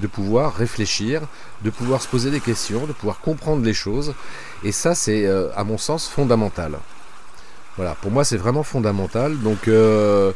de 0.00 0.06
pouvoir 0.06 0.54
réfléchir, 0.54 1.22
de 1.64 1.70
pouvoir 1.70 2.02
se 2.02 2.08
poser 2.08 2.30
des 2.30 2.40
questions, 2.40 2.86
de 2.86 2.92
pouvoir 2.92 3.20
comprendre 3.20 3.64
les 3.64 3.72
choses. 3.72 4.14
Et 4.62 4.72
ça, 4.72 4.94
c'est 4.94 5.26
euh, 5.26 5.48
à 5.56 5.64
mon 5.64 5.78
sens 5.78 6.06
fondamental. 6.06 6.78
Voilà, 7.76 7.94
pour 7.94 8.10
moi, 8.10 8.24
c'est 8.24 8.36
vraiment 8.36 8.62
fondamental. 8.62 9.38
Donc, 9.40 9.68
euh, 9.68 10.32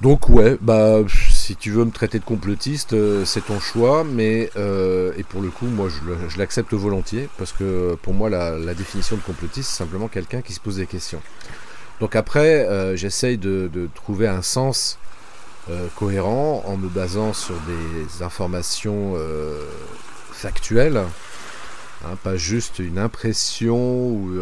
Donc 0.00 0.28
ouais, 0.28 0.56
bah 0.60 1.00
si 1.48 1.56
tu 1.56 1.70
veux 1.70 1.86
me 1.86 1.90
traiter 1.90 2.18
de 2.18 2.24
complotiste, 2.24 2.92
euh, 2.92 3.24
c'est 3.24 3.46
ton 3.46 3.58
choix, 3.58 4.04
mais 4.04 4.50
euh, 4.56 5.14
et 5.16 5.22
pour 5.22 5.40
le 5.40 5.48
coup, 5.48 5.64
moi 5.64 5.88
je 5.88 6.38
l'accepte 6.38 6.74
volontiers 6.74 7.30
parce 7.38 7.52
que 7.52 7.96
pour 8.02 8.12
moi 8.12 8.28
la, 8.28 8.74
définition 8.74 9.16
de 9.16 9.22
complotiste, 9.22 9.70
c'est 9.70 9.78
simplement 9.78 10.08
quelqu'un 10.08 10.42
qui 10.42 10.52
se 10.52 10.60
pose 10.60 10.76
des 10.76 10.86
questions. 10.86 11.22
Donc 12.00 12.16
après, 12.16 12.68
euh, 12.68 12.96
j'essaye 12.96 13.38
de, 13.38 13.88
trouver 13.94 14.28
un 14.28 14.42
sens 14.42 14.98
cohérent 15.96 16.62
en 16.66 16.76
me 16.76 16.88
basant 16.88 17.32
sur 17.32 17.54
des 17.60 18.22
informations 18.22 19.14
factuelles, 20.30 21.02
hein, 22.04 22.16
pas 22.22 22.36
juste 22.36 22.78
une 22.78 22.98
impression 22.98 24.08
ou 24.10 24.38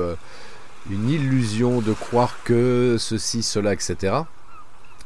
une 0.90 1.08
illusion 1.08 1.80
de 1.80 1.92
croire 1.92 2.36
que 2.42 2.96
ceci, 2.98 3.44
cela, 3.44 3.72
etc. 3.72 4.22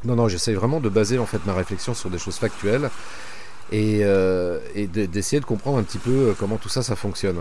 Non, 0.03 0.15
non, 0.15 0.27
j'essaye 0.27 0.55
vraiment 0.55 0.79
de 0.79 0.89
baser 0.89 1.19
en 1.19 1.25
fait 1.25 1.45
ma 1.45 1.53
réflexion 1.53 1.93
sur 1.93 2.09
des 2.09 2.17
choses 2.17 2.37
factuelles 2.37 2.89
et, 3.71 3.99
euh, 4.01 4.59
d'essayer 4.75 5.39
de 5.39 5.45
comprendre 5.45 5.77
un 5.77 5.83
petit 5.83 5.99
peu 5.99 6.29
euh, 6.29 6.33
comment 6.37 6.57
tout 6.57 6.69
ça, 6.69 6.81
ça 6.81 6.95
fonctionne. 6.95 7.37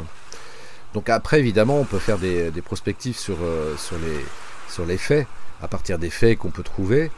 Donc 0.95 1.09
après, 1.09 1.39
évidemment, 1.39 1.79
on 1.79 1.85
peut 1.85 1.99
faire 1.99 2.19
des, 2.19 2.51
des 2.51 2.63
prospectives 2.63 3.17
sur, 3.17 3.37
euh, 3.43 3.77
sur, 3.77 4.87
les, 4.87 4.99
faits, 4.99 5.27
à 5.63 5.69
partir 5.69 5.99
des 5.99 6.11
faits 6.11 6.39
qu'on 6.39 6.51
peut 6.51 6.63
trouver, 6.63 7.11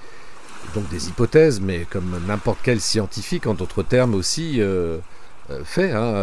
donc 0.74 0.88
des 0.90 1.08
hypothèses, 1.08 1.60
mais 1.60 1.86
comme 1.90 2.20
n'importe 2.26 2.58
quel 2.62 2.80
scientifique, 2.80 3.46
en 3.46 3.54
d'autres 3.54 3.82
termes 3.82 4.14
aussi, 4.14 4.60
fait. 5.64 5.90
Hein, 5.90 6.14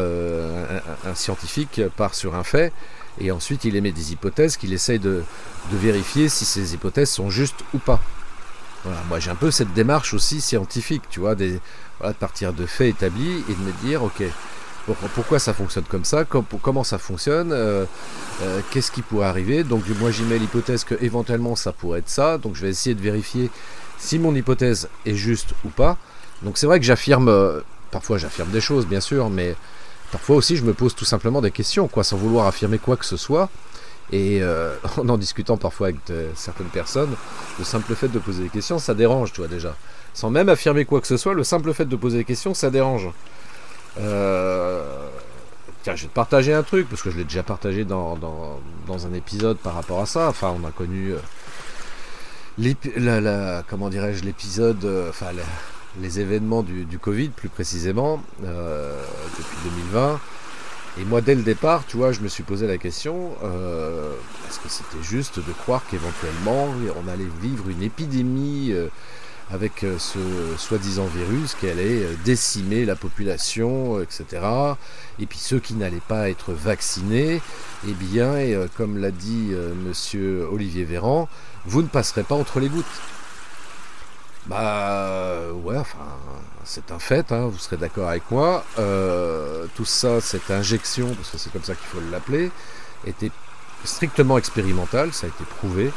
un, 1.06 1.16
scientifique 1.16 1.82
part 1.98 2.16
sur 2.16 2.36
un 2.36 2.44
fait, 2.44 2.72
et 3.20 3.32
ensuite 3.32 3.66
il 3.66 3.76
émet 3.76 3.92
des 3.92 4.14
hypothèses 4.14 4.56
qu'il 4.56 4.72
essaye 4.74 5.00
de 5.00 5.24
vérifier 5.72 6.30
si 6.30 6.46
ces 6.46 6.74
hypothèses 6.74 7.10
sont 7.10 7.30
justes 7.30 7.64
ou 7.74 7.80
pas 7.80 8.00
moi 9.08 9.20
j'ai 9.20 9.30
un 9.32 9.36
peu 9.36 9.52
cette 9.52 9.74
démarche 9.74 10.14
aussi 10.14 10.42
scientifique, 10.42 11.04
tu 11.10 11.20
vois, 11.20 11.36
des, 11.36 11.60
de 12.04 12.14
partir 12.20 12.54
de 12.54 12.66
faits 12.66 12.96
établis 12.96 13.44
et 13.50 13.54
de 13.54 13.60
me 13.60 13.72
dire, 13.84 14.04
ok, 14.04 14.24
pourquoi 15.16 15.40
ça 15.40 15.54
fonctionne 15.54 15.84
comme 15.84 16.06
ça, 16.06 16.26
comment 16.26 16.84
ça 16.84 16.98
fonctionne, 16.98 17.52
euh, 17.52 17.86
euh, 18.42 18.62
qu'est-ce 18.72 18.92
qui 18.92 19.02
pourrait 19.02 19.28
arriver. 19.28 19.64
Donc 19.64 19.84
moi 20.00 20.12
j'y 20.12 20.24
mets 20.24 20.38
l'hypothèse 20.38 20.84
que 20.84 20.96
éventuellement 21.02 21.56
ça 21.56 21.72
pourrait 21.72 22.00
être 22.00 22.10
ça, 22.10 22.38
donc 22.38 22.56
je 22.56 22.62
vais 22.62 22.70
essayer 22.70 22.96
de 22.96 23.02
vérifier 23.02 23.50
si 23.98 24.20
mon 24.20 24.34
hypothèse 24.34 24.90
est 25.06 25.16
juste 25.16 25.54
ou 25.66 25.70
pas. 25.70 25.98
Donc 26.42 26.58
c'est 26.58 26.66
vrai 26.66 26.80
que 26.80 26.86
j'affirme, 26.86 27.28
euh, 27.28 27.62
parfois 27.92 28.18
j'affirme 28.18 28.50
des 28.50 28.62
choses 28.62 28.88
bien 28.88 29.02
sûr, 29.02 29.30
mais 29.30 29.56
parfois 30.12 30.38
aussi 30.38 30.56
je 30.56 30.64
me 30.64 30.74
pose 30.74 30.96
tout 30.96 31.06
simplement 31.06 31.42
des 31.42 31.52
questions, 31.52 31.88
quoi, 31.88 32.04
sans 32.04 32.18
vouloir 32.18 32.48
affirmer 32.48 32.80
quoi 32.80 32.98
que 32.98 33.06
ce 33.06 33.18
soit. 33.18 33.50
Et 34.12 34.42
euh, 34.42 34.76
en 34.98 35.10
en 35.10 35.18
discutant 35.18 35.58
parfois 35.58 35.88
avec 35.88 36.00
certaines 36.36 36.68
personnes, 36.68 37.16
le 37.58 37.66
simple 37.66 37.96
fait 37.96 38.08
de 38.08 38.20
poser 38.20 38.44
des 38.44 38.50
questions, 38.50 38.80
ça 38.80 38.94
dérange, 38.94 39.34
tu 39.34 39.42
vois, 39.42 39.48
déjà. 39.48 39.76
Sans 40.14 40.30
même 40.30 40.50
affirmer 40.50 40.86
quoi 40.86 41.02
que 41.02 41.08
ce 41.08 41.18
soit, 41.18 41.34
le 41.34 41.44
simple 41.44 41.74
fait 41.74 41.86
de 41.86 41.96
poser 41.96 42.20
des 42.20 42.26
questions, 42.26 42.54
ça 42.54 42.70
dérange. 42.70 43.10
Euh, 44.00 45.10
tiens, 45.84 45.96
je 45.96 46.04
vais 46.04 46.10
te 46.10 46.14
partager 46.14 46.54
un 46.54 46.64
truc, 46.64 46.88
parce 46.90 47.02
que 47.02 47.12
je 47.12 47.18
l'ai 47.18 47.24
déjà 47.24 47.44
partagé 47.44 47.86
dans, 47.86 48.18
dans, 48.18 49.06
un 49.06 49.14
épisode 49.14 49.58
par 49.58 49.76
rapport 49.76 50.02
à 50.02 50.06
ça. 50.06 50.28
Enfin, 50.28 50.56
on 50.62 50.68
a 50.68 50.72
connu... 50.72 51.14
Euh, 52.60 53.62
comment 53.68 53.90
dirais-je, 53.90 54.24
l'épisode... 54.24 54.86
enfin, 55.10 55.28
les 56.02 56.20
événements 56.20 56.64
du, 56.64 57.00
Covid, 57.00 57.30
plus 57.30 57.50
précisément, 57.50 58.22
depuis 58.42 59.58
2020. 59.64 60.20
Et 60.98 61.06
moi, 61.06 61.22
dès 61.22 61.36
le 61.36 61.44
départ, 61.44 61.86
tu 61.86 61.98
vois, 61.98 62.12
je 62.12 62.22
me 62.22 62.28
suis 62.28 62.44
posé 62.44 62.68
la 62.68 62.78
question, 62.78 63.32
euh, 63.44 64.12
est-ce 64.48 64.60
que 64.60 64.70
c'était 64.70 65.04
juste 65.04 65.38
de 65.38 65.54
croire 65.54 65.84
qu'éventuellement, 65.90 66.68
on 67.02 67.08
allait 67.08 67.30
vivre 67.42 67.70
une 67.70 67.84
épidémie 67.84 68.72
euh, 68.72 68.88
avec 69.52 69.84
euh, 69.84 69.98
ce 69.98 70.20
soi-disant 70.58 71.06
virus 71.06 71.54
qui 71.54 71.70
allait 71.70 72.02
décimer 72.26 72.86
la 72.86 72.96
population, 72.96 74.02
etc. 74.02 74.26
Et 75.20 75.26
puis 75.26 75.38
ceux 75.38 75.60
qui 75.60 75.76
n'allaient 75.76 76.02
pas 76.08 76.30
être 76.30 76.54
vaccinés, 76.54 77.42
eh 77.88 77.94
bien, 77.94 78.34
comme 78.76 78.98
l'a 78.98 79.12
dit 79.12 79.52
monsieur 79.86 80.48
Olivier 80.52 80.84
Véran, 80.84 81.30
vous 81.66 81.82
ne 81.82 81.88
passerez 81.88 82.24
pas 82.24 82.36
entre 82.36 82.60
les 82.60 82.68
gouttes. 82.68 82.86
Bah 84.50 85.52
ouais, 85.64 85.78
enfin, 85.78 86.00
c'est 86.64 86.92
un 86.92 86.98
fait, 86.98 87.32
hein, 87.32 87.46
vous 87.46 87.60
serez 87.60 87.78
d'accord 87.78 88.10
avec 88.10 88.32
moi. 88.32 88.66
Euh, 88.80 89.68
tout 89.76 89.86
ça, 89.86 90.20
cette 90.22 90.50
injection, 90.50 91.14
parce 91.14 91.30
que 91.30 91.38
c'est 91.38 91.54
comme 91.54 91.64
ça 91.64 91.76
qu'il 91.76 91.86
faut 91.86 92.02
l'appeler, 92.12 92.50
était 93.06 93.30
strictement 93.84 94.40
expérimentale, 94.40 95.14
ça 95.14 95.28
a 95.28 95.30
été 95.30 95.44
prouvé. 95.44 95.92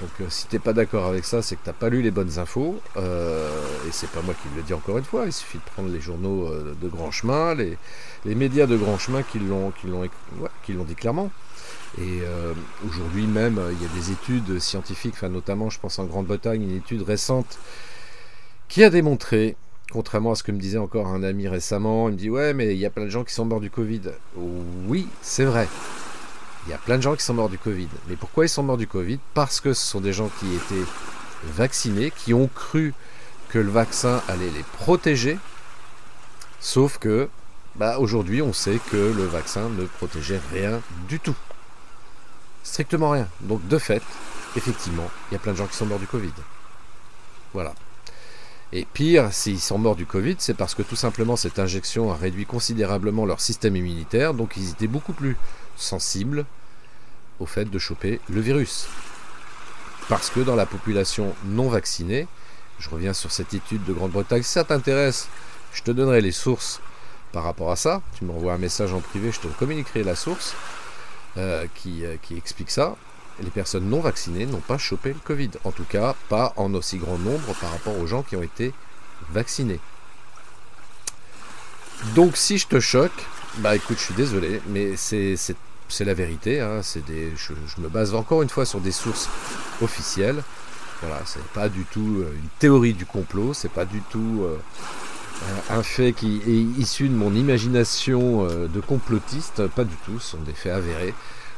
Donc 0.00 0.10
euh, 0.20 0.24
si 0.28 0.48
t'es 0.48 0.58
pas 0.58 0.72
d'accord 0.72 1.06
avec 1.06 1.24
ça, 1.24 1.42
c'est 1.42 1.54
que 1.54 1.60
t'as 1.62 1.72
pas 1.72 1.88
lu 1.88 2.02
les 2.02 2.10
bonnes 2.10 2.40
infos. 2.40 2.80
Euh, 2.96 3.48
et 3.86 3.92
c'est 3.92 4.10
pas 4.10 4.20
moi 4.20 4.34
qui 4.34 4.48
le 4.56 4.62
dis 4.62 4.74
encore 4.74 4.98
une 4.98 5.04
fois, 5.04 5.26
il 5.26 5.32
suffit 5.32 5.58
de 5.58 5.72
prendre 5.72 5.88
les 5.88 6.00
journaux 6.00 6.52
de 6.52 6.88
grand 6.88 7.12
chemin, 7.12 7.54
les, 7.54 7.78
médias 8.34 8.66
de 8.66 8.76
grand 8.76 8.98
chemin 8.98 9.22
qui 9.22 9.38
l'ont 9.38 10.84
dit 10.84 10.94
clairement. 10.96 11.30
Et 11.98 12.20
euh, 12.22 12.52
aujourd'hui 12.86 13.26
même, 13.26 13.60
il 13.72 13.82
y 13.82 13.86
a 13.86 13.94
des 13.94 14.12
études 14.12 14.58
scientifiques, 14.58 15.14
enfin 15.14 15.30
notamment 15.30 15.70
je 15.70 15.80
pense 15.80 15.98
en 15.98 16.04
Grande-Bretagne, 16.04 16.62
une 16.62 16.76
étude 16.76 17.02
récente 17.02 17.58
qui 18.68 18.84
a 18.84 18.90
démontré, 18.90 19.56
contrairement 19.90 20.32
à 20.32 20.34
ce 20.34 20.42
que 20.42 20.52
me 20.52 20.58
disait 20.58 20.78
encore 20.78 21.06
un 21.06 21.22
ami 21.22 21.48
récemment, 21.48 22.08
il 22.08 22.12
me 22.12 22.18
dit 22.18 22.28
ouais 22.28 22.52
mais 22.52 22.74
il 22.74 22.78
y 22.78 22.84
a 22.84 22.90
plein 22.90 23.04
de 23.04 23.10
gens 23.10 23.24
qui 23.24 23.32
sont 23.32 23.46
morts 23.46 23.60
du 23.60 23.70
Covid. 23.70 24.02
Oui, 24.86 25.08
c'est 25.22 25.44
vrai. 25.44 25.68
Il 26.66 26.70
y 26.70 26.74
a 26.74 26.78
plein 26.78 26.96
de 26.96 27.02
gens 27.02 27.14
qui 27.14 27.22
sont 27.22 27.34
morts 27.34 27.48
du 27.48 27.58
Covid. 27.58 27.88
Mais 28.08 28.16
pourquoi 28.16 28.44
ils 28.44 28.48
sont 28.48 28.64
morts 28.64 28.76
du 28.76 28.88
Covid? 28.88 29.20
Parce 29.34 29.60
que 29.60 29.72
ce 29.72 29.86
sont 29.86 30.00
des 30.00 30.12
gens 30.12 30.30
qui 30.40 30.54
étaient 30.54 30.84
vaccinés, 31.44 32.10
qui 32.10 32.34
ont 32.34 32.50
cru 32.52 32.92
que 33.48 33.58
le 33.58 33.70
vaccin 33.70 34.20
allait 34.28 34.50
les 34.50 34.64
protéger. 34.76 35.38
Sauf 36.60 36.98
que 36.98 37.28
bah, 37.76 37.98
aujourd'hui 38.00 38.42
on 38.42 38.52
sait 38.52 38.80
que 38.90 38.96
le 38.96 39.24
vaccin 39.24 39.68
ne 39.70 39.84
protégeait 39.84 40.40
rien 40.52 40.80
du 41.08 41.20
tout. 41.20 41.36
Strictement 42.66 43.10
rien. 43.10 43.28
Donc 43.42 43.66
de 43.68 43.78
fait, 43.78 44.02
effectivement, 44.56 45.08
il 45.30 45.34
y 45.34 45.36
a 45.36 45.38
plein 45.38 45.52
de 45.52 45.56
gens 45.56 45.68
qui 45.68 45.76
sont 45.76 45.86
morts 45.86 46.00
du 46.00 46.08
Covid. 46.08 46.32
Voilà. 47.54 47.72
Et 48.72 48.84
pire, 48.92 49.32
s'ils 49.32 49.60
sont 49.60 49.78
morts 49.78 49.94
du 49.94 50.04
Covid, 50.04 50.34
c'est 50.40 50.54
parce 50.56 50.74
que 50.74 50.82
tout 50.82 50.96
simplement 50.96 51.36
cette 51.36 51.60
injection 51.60 52.10
a 52.10 52.16
réduit 52.16 52.44
considérablement 52.44 53.24
leur 53.24 53.40
système 53.40 53.76
immunitaire, 53.76 54.34
donc 54.34 54.54
ils 54.56 54.70
étaient 54.70 54.88
beaucoup 54.88 55.12
plus 55.12 55.36
sensibles 55.76 56.44
au 57.38 57.46
fait 57.46 57.66
de 57.66 57.78
choper 57.78 58.20
le 58.28 58.40
virus. 58.40 58.88
Parce 60.08 60.28
que 60.28 60.40
dans 60.40 60.56
la 60.56 60.66
population 60.66 61.36
non 61.44 61.68
vaccinée, 61.68 62.26
je 62.80 62.90
reviens 62.90 63.12
sur 63.12 63.30
cette 63.30 63.54
étude 63.54 63.84
de 63.84 63.92
Grande-Bretagne, 63.92 64.42
si 64.42 64.50
ça 64.50 64.64
t'intéresse, 64.64 65.28
je 65.72 65.82
te 65.82 65.92
donnerai 65.92 66.20
les 66.20 66.32
sources 66.32 66.80
par 67.30 67.44
rapport 67.44 67.70
à 67.70 67.76
ça. 67.76 68.02
Tu 68.18 68.24
m'envoies 68.24 68.54
un 68.54 68.58
message 68.58 68.92
en 68.92 69.00
privé, 69.00 69.30
je 69.30 69.38
te 69.38 69.46
communiquerai 69.46 70.02
la 70.02 70.16
source. 70.16 70.56
Euh, 71.38 71.66
qui, 71.74 72.02
euh, 72.06 72.16
qui, 72.22 72.34
explique 72.34 72.70
ça. 72.70 72.96
Les 73.42 73.50
personnes 73.50 73.90
non 73.90 74.00
vaccinées 74.00 74.46
n'ont 74.46 74.60
pas 74.60 74.78
chopé 74.78 75.10
le 75.10 75.18
Covid. 75.22 75.50
En 75.64 75.70
tout 75.70 75.84
cas, 75.84 76.14
pas 76.30 76.54
en 76.56 76.72
aussi 76.72 76.96
grand 76.96 77.18
nombre 77.18 77.52
par 77.60 77.72
rapport 77.72 77.98
aux 77.98 78.06
gens 78.06 78.22
qui 78.22 78.36
ont 78.36 78.42
été 78.42 78.72
vaccinés. 79.30 79.78
Donc 82.14 82.38
si 82.38 82.56
je 82.56 82.66
te 82.66 82.80
choque, 82.80 83.26
bah 83.58 83.76
écoute, 83.76 83.98
je 83.98 84.04
suis 84.04 84.14
désolé, 84.14 84.62
mais 84.68 84.96
c'est 84.96 85.36
la 86.00 86.14
vérité. 86.14 86.60
Hein, 86.60 86.80
des, 87.06 87.34
je, 87.36 87.52
me 87.82 87.88
base 87.88 88.14
encore 88.14 88.40
une 88.40 88.48
fois 88.48 88.64
sur 88.64 88.80
des 88.80 88.92
sources 88.92 89.28
officielles. 89.82 90.42
Voilà, 91.02 91.20
c'est 91.26 91.44
pas 91.48 91.68
du 91.68 91.84
tout 91.84 92.22
euh, 92.22 92.32
une 92.34 92.48
théorie 92.58 92.94
du 92.94 93.04
complot, 93.04 93.52
c'est 93.52 93.70
pas 93.70 93.84
du 93.84 94.00
tout 94.00 94.46
un 95.70 95.82
fait 95.82 96.12
qui 96.12 96.40
est 96.46 96.80
issu 96.80 97.08
de 97.08 97.14
mon 97.14 97.34
imagination 97.34 98.46
euh, 98.46 98.68
de 98.68 98.80
complotiste, 98.80 99.66
pas 99.68 99.84
du 99.84 99.94
tout, 100.04 100.18
ce 100.18 100.32
sont 100.32 100.42
des 100.42 100.52
faits 100.52 100.72
avérés. 100.72 101.14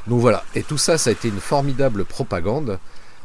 Donc 0.07 0.21
voilà, 0.21 0.45
et 0.55 0.63
tout 0.63 0.79
ça, 0.79 0.99
ça 0.99 1.11
a 1.11 1.13
été 1.13 1.29
une 1.29 1.41
formidable 1.41 2.05
propagande 2.05 2.79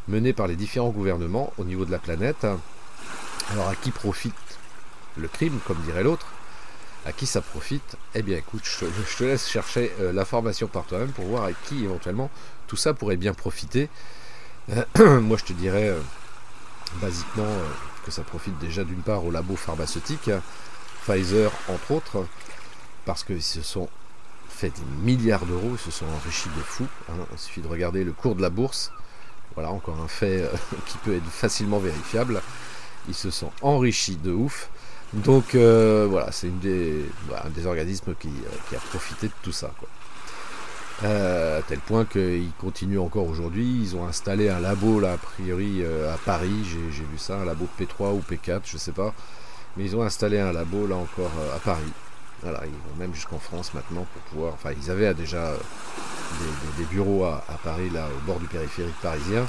menée 0.07 0.33
par 0.33 0.47
les 0.47 0.55
différents 0.55 0.89
gouvernements 0.89 1.53
au 1.57 1.63
niveau 1.63 1.85
de 1.85 1.91
la 1.91 1.99
planète. 1.99 2.45
Alors 3.51 3.69
à 3.69 3.75
qui 3.75 3.91
profite 3.91 4.33
le 5.17 5.27
crime, 5.27 5.59
comme 5.65 5.77
dirait 5.85 6.03
l'autre? 6.03 6.27
À 7.05 7.11
qui 7.11 7.25
ça 7.25 7.41
profite? 7.41 7.97
Eh 8.15 8.21
bien 8.21 8.37
écoute, 8.37 8.63
je, 8.63 8.85
te 9.17 9.23
laisse 9.23 9.49
chercher 9.49 9.91
euh, 9.99 10.11
l'information 10.13 10.67
par 10.67 10.85
toi-même 10.85 11.11
pour 11.11 11.25
voir 11.25 11.43
à 11.43 11.53
qui 11.53 11.83
éventuellement 11.83 12.29
tout 12.67 12.77
ça 12.77 12.93
pourrait 12.93 13.17
bien 13.17 13.33
profiter. 13.33 13.89
moi 14.97 15.37
je 15.37 15.43
te 15.43 15.53
dirais, 15.53 15.93
basiquement 17.01 17.43
que 18.03 18.11
ça 18.11 18.23
profite 18.23 18.57
déjà 18.59 18.83
d'une 18.83 19.01
part 19.01 19.25
aux 19.25 19.31
labos 19.31 19.55
pharmaceutiques, 19.55 20.29
Pfizer 21.05 21.51
entre 21.69 21.91
autres, 21.91 22.25
parce 23.05 23.23
qu'ils 23.23 23.43
se 23.43 23.61
sont 23.61 23.89
fait 24.49 24.69
des 24.69 24.85
milliards 25.03 25.45
d'euros, 25.45 25.71
ils 25.73 25.79
se 25.79 25.91
sont 25.91 26.05
enrichis 26.05 26.49
de 26.55 26.61
fou. 26.61 26.85
Hein. 27.09 27.25
Il 27.31 27.37
suffit 27.37 27.61
de 27.61 27.67
regarder 27.67 28.03
le 28.03 28.13
cours 28.13 28.35
de 28.35 28.41
la 28.41 28.49
bourse. 28.49 28.91
Voilà 29.55 29.71
encore 29.71 29.99
un 29.99 30.07
fait 30.07 30.41
euh, 30.41 30.47
qui 30.87 30.97
peut 30.99 31.15
être 31.15 31.29
facilement 31.29 31.79
vérifiable. 31.79 32.41
Ils 33.07 33.15
se 33.15 33.31
sont 33.31 33.51
enrichis 33.61 34.15
de 34.15 34.31
ouf. 34.31 34.69
Donc 35.13 35.53
euh, 35.53 36.07
voilà, 36.09 36.31
c'est 36.31 36.47
une 36.47 36.59
des, 36.59 37.05
un 37.43 37.49
des 37.49 37.67
organismes 37.67 38.11
euh, 38.11 38.15
qui, 38.19 38.29
a 38.75 38.79
profité 38.79 39.27
de 39.27 39.33
tout 39.43 39.51
ça. 39.51 39.71
À 41.03 41.61
tel 41.67 41.79
point 41.79 42.05
qu'ils 42.05 42.51
continuent 42.59 42.99
encore 42.99 43.27
aujourd'hui. 43.27 43.81
Ils 43.81 43.95
ont 43.95 44.05
installé 44.05 44.49
un 44.49 44.59
labo, 44.59 44.99
là, 44.99 45.13
a 45.13 45.17
priori, 45.17 45.83
à 45.83 46.17
Paris. 46.25 46.63
J'ai 46.63 47.03
vu 47.03 47.17
ça, 47.17 47.37
un 47.37 47.45
labo 47.45 47.67
P3 47.79 48.13
ou 48.13 48.21
P4, 48.21 48.61
je 48.65 48.77
sais 48.77 48.91
pas. 48.91 49.13
Mais 49.75 49.85
ils 49.85 49.95
ont 49.95 50.03
installé 50.03 50.39
un 50.39 50.51
labo, 50.53 50.87
là 50.87 50.95
encore, 50.95 51.31
à 51.55 51.59
Paris. 51.59 51.91
Voilà, 52.41 52.61
ils 52.65 52.71
vont 52.71 52.97
même 52.99 53.13
jusqu'en 53.13 53.39
France 53.39 53.73
maintenant 53.73 54.05
pour 54.13 54.21
pouvoir. 54.23 54.53
Enfin, 54.53 54.71
ils 54.81 54.91
avaient 54.91 55.13
déjà 55.13 55.53
des, 56.77 56.85
bureaux 56.85 57.25
à, 57.25 57.43
Paris, 57.63 57.89
là, 57.89 58.07
au 58.17 58.25
bord 58.25 58.39
du 58.39 58.47
périphérique 58.47 58.95
parisien. 59.01 59.45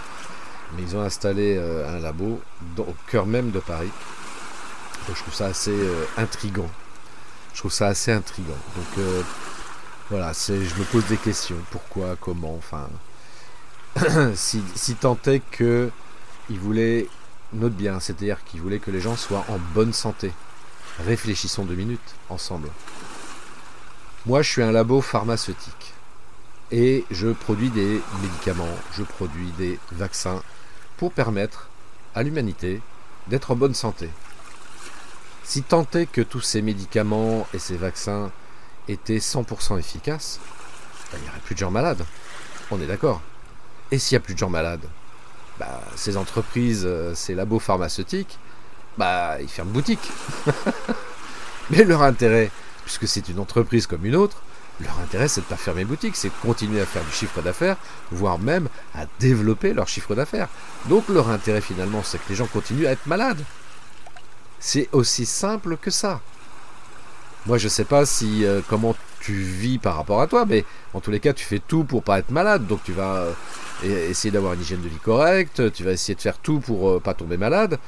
Mais 0.76 0.82
ils 0.82 0.96
ont 0.96 1.02
installé 1.02 1.58
un 1.58 1.98
labo 1.98 2.40
au 2.78 2.94
cœur 3.08 3.26
même 3.26 3.50
de 3.50 3.60
Paris. 3.60 3.90
Donc 5.06 5.16
je 5.16 5.22
trouve 5.22 5.34
ça 5.34 5.46
assez 5.46 5.76
intrigant. 6.16 6.70
Je 7.52 7.60
trouve 7.60 7.72
ça 7.72 7.88
assez 7.88 8.10
intrigant. 8.10 8.56
Donc 8.76 9.04
voilà, 10.10 10.32
je 10.32 10.52
me 10.52 10.84
pose 10.84 11.06
des 11.06 11.16
questions. 11.16 11.56
Pourquoi, 11.70 12.16
comment, 12.20 12.54
enfin. 12.54 12.88
si, 14.34 14.62
si 14.74 14.94
tant 14.96 15.18
est 15.26 15.40
que 15.50 15.90
il 16.50 16.58
voulait 16.58 17.08
notre 17.52 17.74
bien, 17.74 18.00
c'est-à-dire 18.00 18.44
qu'il 18.44 18.60
voulait 18.60 18.78
que 18.80 18.90
les 18.90 19.00
gens 19.00 19.16
soient 19.16 19.44
en 19.48 19.58
bonne 19.74 19.92
santé. 19.92 20.32
Réfléchissons 21.06 21.64
deux 21.64 21.74
minutes 21.74 22.14
ensemble. 22.28 22.68
Moi, 24.26 24.42
je 24.42 24.50
suis 24.50 24.62
un 24.62 24.72
labo 24.72 25.00
pharmaceutique 25.00 25.94
et 26.70 27.04
je 27.10 27.28
produis 27.28 27.70
des 27.70 28.00
médicaments, 28.22 28.76
je 28.92 29.02
produis 29.02 29.52
des 29.58 29.78
vaccins 29.92 30.42
pour 30.96 31.12
permettre 31.12 31.68
à 32.14 32.22
l'humanité 32.22 32.80
d'être 33.28 33.50
en 33.50 33.56
bonne 33.56 33.74
santé. 33.74 34.08
Si 35.42 35.62
tant 35.62 35.86
est 35.94 36.06
que 36.06 36.20
tous 36.20 36.40
ces 36.40 36.62
médicaments 36.62 37.46
et 37.52 37.58
ces 37.58 37.76
vaccins 37.76 38.30
étaient 38.88 39.18
100% 39.18 39.78
efficaces, 39.78 40.40
ben, 41.10 41.18
il 41.18 41.24
n'y 41.24 41.28
aurait 41.28 41.40
plus 41.40 41.54
de 41.54 41.60
gens 41.60 41.70
malades. 41.70 42.04
On 42.70 42.80
est 42.80 42.86
d'accord. 42.86 43.20
Et 43.90 43.98
s'il 43.98 44.16
n'y 44.16 44.22
a 44.22 44.24
plus 44.24 44.34
de 44.34 44.38
gens 44.38 44.50
malades, 44.50 44.86
bah, 45.58 45.80
ces 45.96 46.16
entreprises, 46.16 46.84
euh, 46.84 47.14
ces 47.14 47.34
labos 47.34 47.58
pharmaceutiques, 47.58 48.38
bah, 48.98 49.36
ils 49.40 49.48
ferment 49.48 49.72
boutique. 49.72 50.10
Mais 51.70 51.84
leur 51.84 52.02
intérêt, 52.02 52.50
puisque 52.84 53.08
c'est 53.08 53.28
une 53.28 53.38
entreprise 53.38 53.86
comme 53.86 54.04
une 54.04 54.16
autre, 54.16 54.42
leur 54.80 54.98
intérêt, 54.98 55.28
c'est 55.28 55.40
de 55.40 55.46
ne 55.46 55.50
pas 55.50 55.56
fermer 55.56 55.84
boutique, 55.84 56.16
c'est 56.16 56.28
de 56.28 56.34
continuer 56.42 56.80
à 56.80 56.86
faire 56.86 57.04
du 57.04 57.12
chiffre 57.12 57.40
d'affaires, 57.42 57.76
voire 58.10 58.38
même 58.38 58.68
à 58.94 59.06
développer 59.20 59.72
leur 59.72 59.86
chiffre 59.86 60.14
d'affaires. 60.14 60.48
Donc 60.88 61.08
leur 61.08 61.30
intérêt 61.30 61.60
finalement, 61.60 62.02
c'est 62.02 62.18
que 62.18 62.28
les 62.28 62.34
gens 62.34 62.46
continuent 62.46 62.86
à 62.86 62.90
être 62.90 63.06
malades. 63.06 63.44
C'est 64.58 64.88
aussi 64.92 65.26
simple 65.26 65.76
que 65.76 65.90
ça. 65.90 66.20
Moi, 67.46 67.58
je 67.58 67.68
sais 67.68 67.84
pas 67.84 68.06
si 68.06 68.44
euh, 68.44 68.60
comment 68.68 68.96
tu 69.20 69.34
vis 69.34 69.78
par 69.78 69.96
rapport 69.96 70.20
à 70.20 70.26
toi, 70.26 70.46
mais 70.46 70.64
en 70.94 71.00
tous 71.00 71.10
les 71.10 71.20
cas, 71.20 71.32
tu 71.34 71.44
fais 71.44 71.58
tout 71.58 71.84
pour 71.84 72.02
pas 72.02 72.18
être 72.18 72.30
malade. 72.30 72.66
Donc 72.66 72.82
tu 72.84 72.92
vas 72.92 73.26
euh, 73.84 74.10
essayer 74.10 74.30
d'avoir 74.30 74.54
une 74.54 74.62
hygiène 74.62 74.80
de 74.80 74.88
vie 74.88 74.96
correcte, 74.96 75.72
tu 75.72 75.84
vas 75.84 75.92
essayer 75.92 76.14
de 76.14 76.20
faire 76.20 76.38
tout 76.38 76.60
pour 76.60 76.90
euh, 76.90 77.00
pas 77.00 77.14
tomber 77.14 77.36
malade. 77.36 77.78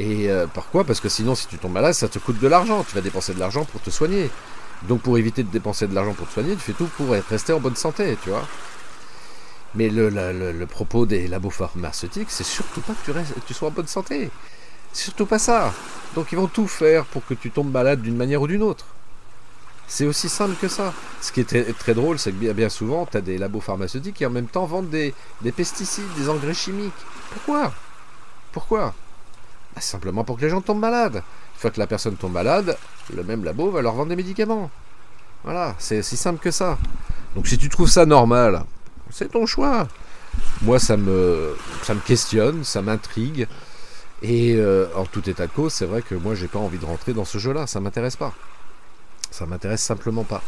Et 0.00 0.28
pourquoi? 0.54 0.84
Parce 0.84 1.00
que 1.00 1.08
sinon, 1.08 1.34
si 1.34 1.48
tu 1.48 1.58
tombes 1.58 1.72
malade, 1.72 1.92
ça 1.92 2.06
te 2.06 2.20
coûte 2.20 2.38
de 2.38 2.46
l'argent. 2.46 2.84
Tu 2.84 2.94
vas 2.94 3.00
dépenser 3.00 3.34
de 3.34 3.40
l'argent 3.40 3.64
pour 3.64 3.80
te 3.80 3.90
soigner. 3.90 4.30
Donc 4.84 5.00
pour 5.00 5.18
éviter 5.18 5.42
de 5.42 5.50
dépenser 5.50 5.88
de 5.88 5.94
l'argent 5.94 6.14
pour 6.14 6.28
te 6.28 6.34
soigner, 6.34 6.54
tu 6.54 6.60
fais 6.60 6.72
tout 6.72 6.88
pour 6.96 7.08
rester 7.28 7.52
en 7.52 7.58
bonne 7.58 7.74
santé, 7.74 8.16
tu 8.22 8.30
vois. 8.30 8.46
Mais 9.74 9.88
le, 9.90 10.66
propos 10.66 11.04
des 11.04 11.26
labos 11.26 11.50
pharmaceutiques, 11.50 12.30
c'est 12.30 12.44
surtout 12.44 12.80
pas 12.80 12.94
que 12.94 13.12
tu 13.46 13.54
sois 13.54 13.68
en 13.68 13.72
bonne 13.72 13.88
santé. 13.88 14.30
Surtout 14.98 15.26
pas 15.26 15.38
ça. 15.38 15.72
Donc 16.16 16.32
ils 16.32 16.34
vont 16.36 16.48
tout 16.48 16.66
faire 16.66 17.04
pour 17.04 17.24
que 17.24 17.32
tu 17.32 17.52
tombes 17.52 17.70
malade 17.70 18.02
d'une 18.02 18.16
manière 18.16 18.42
ou 18.42 18.48
d'une 18.48 18.64
autre. 18.64 18.84
C'est 19.86 20.06
aussi 20.06 20.28
simple 20.28 20.56
que 20.60 20.66
ça. 20.66 20.92
Ce 21.20 21.30
qui 21.30 21.38
est 21.38 21.78
très, 21.78 21.94
drôle, 21.94 22.18
c'est 22.18 22.32
que 22.32 22.52
bien, 22.52 22.68
souvent, 22.68 23.06
tu 23.06 23.16
as 23.16 23.20
des 23.20 23.38
labos 23.38 23.60
pharmaceutiques 23.60 24.16
qui 24.16 24.26
en 24.26 24.30
même 24.30 24.48
temps 24.48 24.66
vendent 24.66 24.90
des, 24.90 25.14
pesticides, 25.56 26.12
des 26.16 26.28
engrais 26.28 26.52
chimiques. 26.52 26.92
Pourquoi? 27.30 27.72
Pourquoi? 28.50 28.92
Bah, 29.72 29.80
Simplement 29.80 30.24
pour 30.24 30.36
que 30.36 30.42
les 30.42 30.50
gens 30.50 30.60
tombent 30.60 30.80
malades. 30.80 31.22
Une 31.54 31.60
fois 31.60 31.70
que 31.70 31.78
la 31.78 31.86
personne 31.86 32.16
tombe 32.16 32.32
malade, 32.32 32.76
le 33.14 33.22
même 33.22 33.44
labo 33.44 33.70
va 33.70 33.82
leur 33.82 33.94
vendre 33.94 34.08
des 34.08 34.16
médicaments. 34.16 34.68
Voilà, 35.44 35.76
c'est 35.78 36.00
aussi 36.00 36.16
simple 36.16 36.40
que 36.40 36.50
ça. 36.50 36.76
Donc 37.36 37.46
si 37.46 37.56
tu 37.56 37.68
trouves 37.68 37.88
ça 37.88 38.04
normal, 38.04 38.64
c'est 39.10 39.30
ton 39.30 39.46
choix. 39.46 39.86
Moi, 40.62 40.80
ça 40.80 40.96
me, 40.96 41.56
ça 41.84 41.94
me 41.94 42.00
questionne, 42.00 42.64
ça 42.64 42.82
m'intrigue. 42.82 43.46
Et 44.22 44.56
euh, 44.56 44.86
en 44.96 45.04
tout 45.04 45.28
état 45.28 45.46
de 45.46 45.52
cause, 45.52 45.72
c'est 45.72 45.86
vrai 45.86 46.02
que 46.02 46.14
moi, 46.14 46.34
j'ai 46.34 46.48
pas 46.48 46.58
envie 46.58 46.78
de 46.78 46.84
rentrer 46.84 47.12
dans 47.12 47.24
ce 47.24 47.38
jeu-là. 47.38 47.66
Ça 47.66 47.80
m'intéresse 47.80 48.16
pas. 48.16 48.34
Ça 49.30 49.46
m'intéresse 49.46 49.82
simplement 49.82 50.24
pas. 50.24 50.42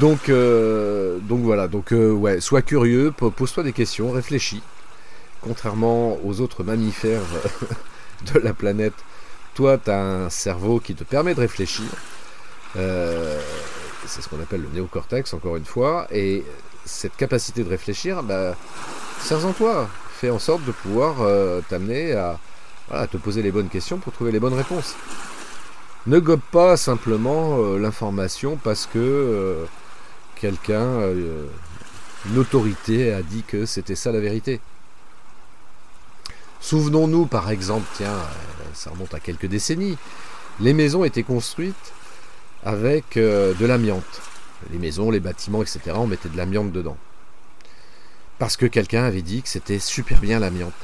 Donc, 0.00 0.28
euh, 0.28 1.18
donc 1.20 1.40
voilà. 1.40 1.68
Donc 1.68 1.92
euh, 1.92 2.10
ouais, 2.12 2.40
sois 2.40 2.62
curieux, 2.62 3.12
pose-toi 3.12 3.62
des 3.62 3.72
questions, 3.72 4.10
réfléchis. 4.10 4.62
Contrairement 5.40 6.18
aux 6.24 6.40
autres 6.40 6.64
mammifères 6.64 7.22
de 8.34 8.40
la 8.40 8.52
planète, 8.52 8.94
toi, 9.54 9.78
tu 9.78 9.90
as 9.90 10.02
un 10.02 10.28
cerveau 10.28 10.80
qui 10.80 10.94
te 10.94 11.04
permet 11.04 11.34
de 11.34 11.40
réfléchir. 11.40 11.86
C'est 12.74 14.22
ce 14.22 14.28
qu'on 14.28 14.40
appelle 14.40 14.62
le 14.62 14.68
néocortex, 14.68 15.32
encore 15.32 15.56
une 15.56 15.64
fois. 15.64 16.06
Et 16.10 16.44
cette 16.84 17.16
capacité 17.16 17.64
de 17.64 17.68
réfléchir, 17.68 18.22
bah, 18.22 18.54
sers-en 19.20 19.52
toi. 19.52 19.88
Fais 20.18 20.30
en 20.30 20.38
sorte 20.38 20.64
de 20.64 20.72
pouvoir 20.72 21.20
euh, 21.20 21.60
t'amener 21.68 22.12
à, 22.12 23.06
te 23.06 23.16
poser 23.16 23.42
les 23.42 23.50
bonnes 23.50 23.68
questions 23.68 23.98
pour 23.98 24.12
trouver 24.12 24.32
les 24.32 24.40
bonnes 24.40 24.54
réponses. 24.54 24.94
Ne 26.06 26.18
gobe 26.20 26.40
pas 26.52 26.76
simplement 26.76 27.58
euh, 27.58 27.78
l'information 27.78 28.58
parce 28.62 28.86
que 28.86 29.66
quelqu'un, 30.36 31.00
une 32.26 32.38
autorité 32.38 33.12
a 33.12 33.22
dit 33.22 33.42
que 33.42 33.66
c'était 33.66 33.96
ça 33.96 34.12
la 34.12 34.20
vérité. 34.20 34.60
Souvenons-nous 36.60 37.26
par 37.26 37.50
exemple, 37.50 37.86
tiens, 37.94 38.16
ça 38.74 38.90
remonte 38.90 39.14
à 39.14 39.20
quelques 39.20 39.46
décennies, 39.46 39.98
les 40.60 40.72
maisons 40.72 41.04
étaient 41.04 41.22
construites 41.22 41.92
avec 42.64 43.16
euh, 43.16 43.54
de 43.54 43.66
l'amiante. 43.66 44.22
Les 44.72 44.78
maisons, 44.78 45.10
les 45.10 45.20
bâtiments, 45.20 45.62
etc., 45.62 45.80
on 45.94 46.06
mettait 46.06 46.28
de 46.28 46.36
l'amiante 46.36 46.72
dedans. 46.72 46.96
Parce 48.38 48.56
que 48.56 48.66
quelqu'un 48.66 49.04
avait 49.04 49.22
dit 49.22 49.42
que 49.42 49.48
c'était 49.48 49.78
super 49.78 50.20
bien 50.20 50.38
l'amiante. 50.38 50.74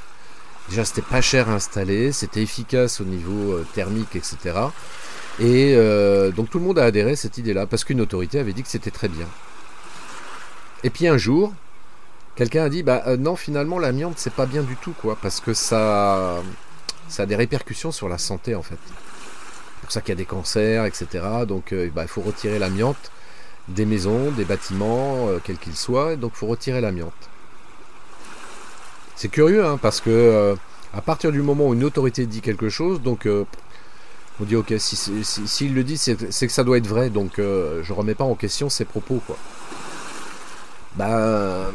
Déjà, 0.68 0.84
c'était 0.84 1.02
pas 1.02 1.20
cher 1.20 1.48
à 1.48 1.54
installer, 1.54 2.12
c'était 2.12 2.42
efficace 2.42 3.00
au 3.00 3.04
niveau 3.04 3.52
euh, 3.52 3.66
thermique, 3.74 4.16
etc. 4.16 4.36
Et 5.38 5.74
euh, 5.76 6.30
donc 6.30 6.50
tout 6.50 6.58
le 6.58 6.64
monde 6.64 6.78
a 6.78 6.84
adhéré 6.84 7.12
à 7.12 7.16
cette 7.16 7.38
idée-là, 7.38 7.66
parce 7.66 7.84
qu'une 7.84 8.00
autorité 8.00 8.38
avait 8.38 8.52
dit 8.52 8.62
que 8.62 8.68
c'était 8.68 8.90
très 8.90 9.08
bien. 9.08 9.26
Et 10.84 10.90
puis 10.90 11.08
un 11.08 11.16
jour, 11.16 11.52
quelqu'un 12.36 12.64
a 12.64 12.68
dit 12.68 12.82
bah 12.82 13.16
non 13.18 13.36
finalement 13.36 13.78
l'amiante 13.78 14.14
c'est 14.16 14.32
pas 14.32 14.46
bien 14.46 14.62
du 14.62 14.74
tout 14.76 14.94
quoi 15.00 15.16
parce 15.20 15.38
que 15.40 15.54
ça 15.54 16.42
ça 17.08 17.24
a 17.24 17.26
des 17.26 17.36
répercussions 17.36 17.92
sur 17.92 18.08
la 18.08 18.18
santé 18.18 18.54
en 18.54 18.62
fait. 18.62 18.78
C'est 18.86 19.82
pour 19.82 19.92
ça 19.92 20.00
qu'il 20.00 20.10
y 20.10 20.12
a 20.12 20.16
des 20.16 20.24
cancers, 20.24 20.84
etc. 20.86 21.06
Donc 21.46 21.72
euh, 21.72 21.90
bah, 21.94 22.02
il 22.02 22.08
faut 22.08 22.22
retirer 22.22 22.58
l'amiante 22.58 23.10
des 23.68 23.84
maisons, 23.84 24.30
des 24.30 24.44
bâtiments, 24.44 25.28
euh, 25.28 25.38
quels 25.42 25.58
qu'ils 25.58 25.76
soient, 25.76 26.16
donc 26.16 26.32
il 26.34 26.38
faut 26.38 26.46
retirer 26.46 26.80
l'amiante. 26.80 27.12
C'est 29.22 29.28
curieux, 29.28 29.64
hein, 29.64 29.78
parce 29.80 30.00
que 30.00 30.10
euh, 30.10 30.56
à 30.92 31.00
partir 31.00 31.30
du 31.30 31.42
moment 31.42 31.68
où 31.68 31.74
une 31.74 31.84
autorité 31.84 32.26
dit 32.26 32.40
quelque 32.40 32.68
chose, 32.68 33.00
donc 33.00 33.28
on 33.28 34.44
dit 34.44 34.56
ok, 34.56 34.74
s'il 34.78 35.24
si, 35.24 35.46
si, 35.46 35.68
le 35.68 35.84
dit, 35.84 35.96
c'est 35.96 36.16
que 36.16 36.52
ça 36.52 36.64
doit 36.64 36.76
être 36.76 36.88
vrai, 36.88 37.08
donc 37.08 37.34
je 37.36 37.92
remets 37.92 38.16
pas 38.16 38.24
en 38.24 38.34
question 38.34 38.68
ses 38.68 38.84
propos, 38.84 39.22
quoi. 39.24 39.36
Ben, 40.96 41.66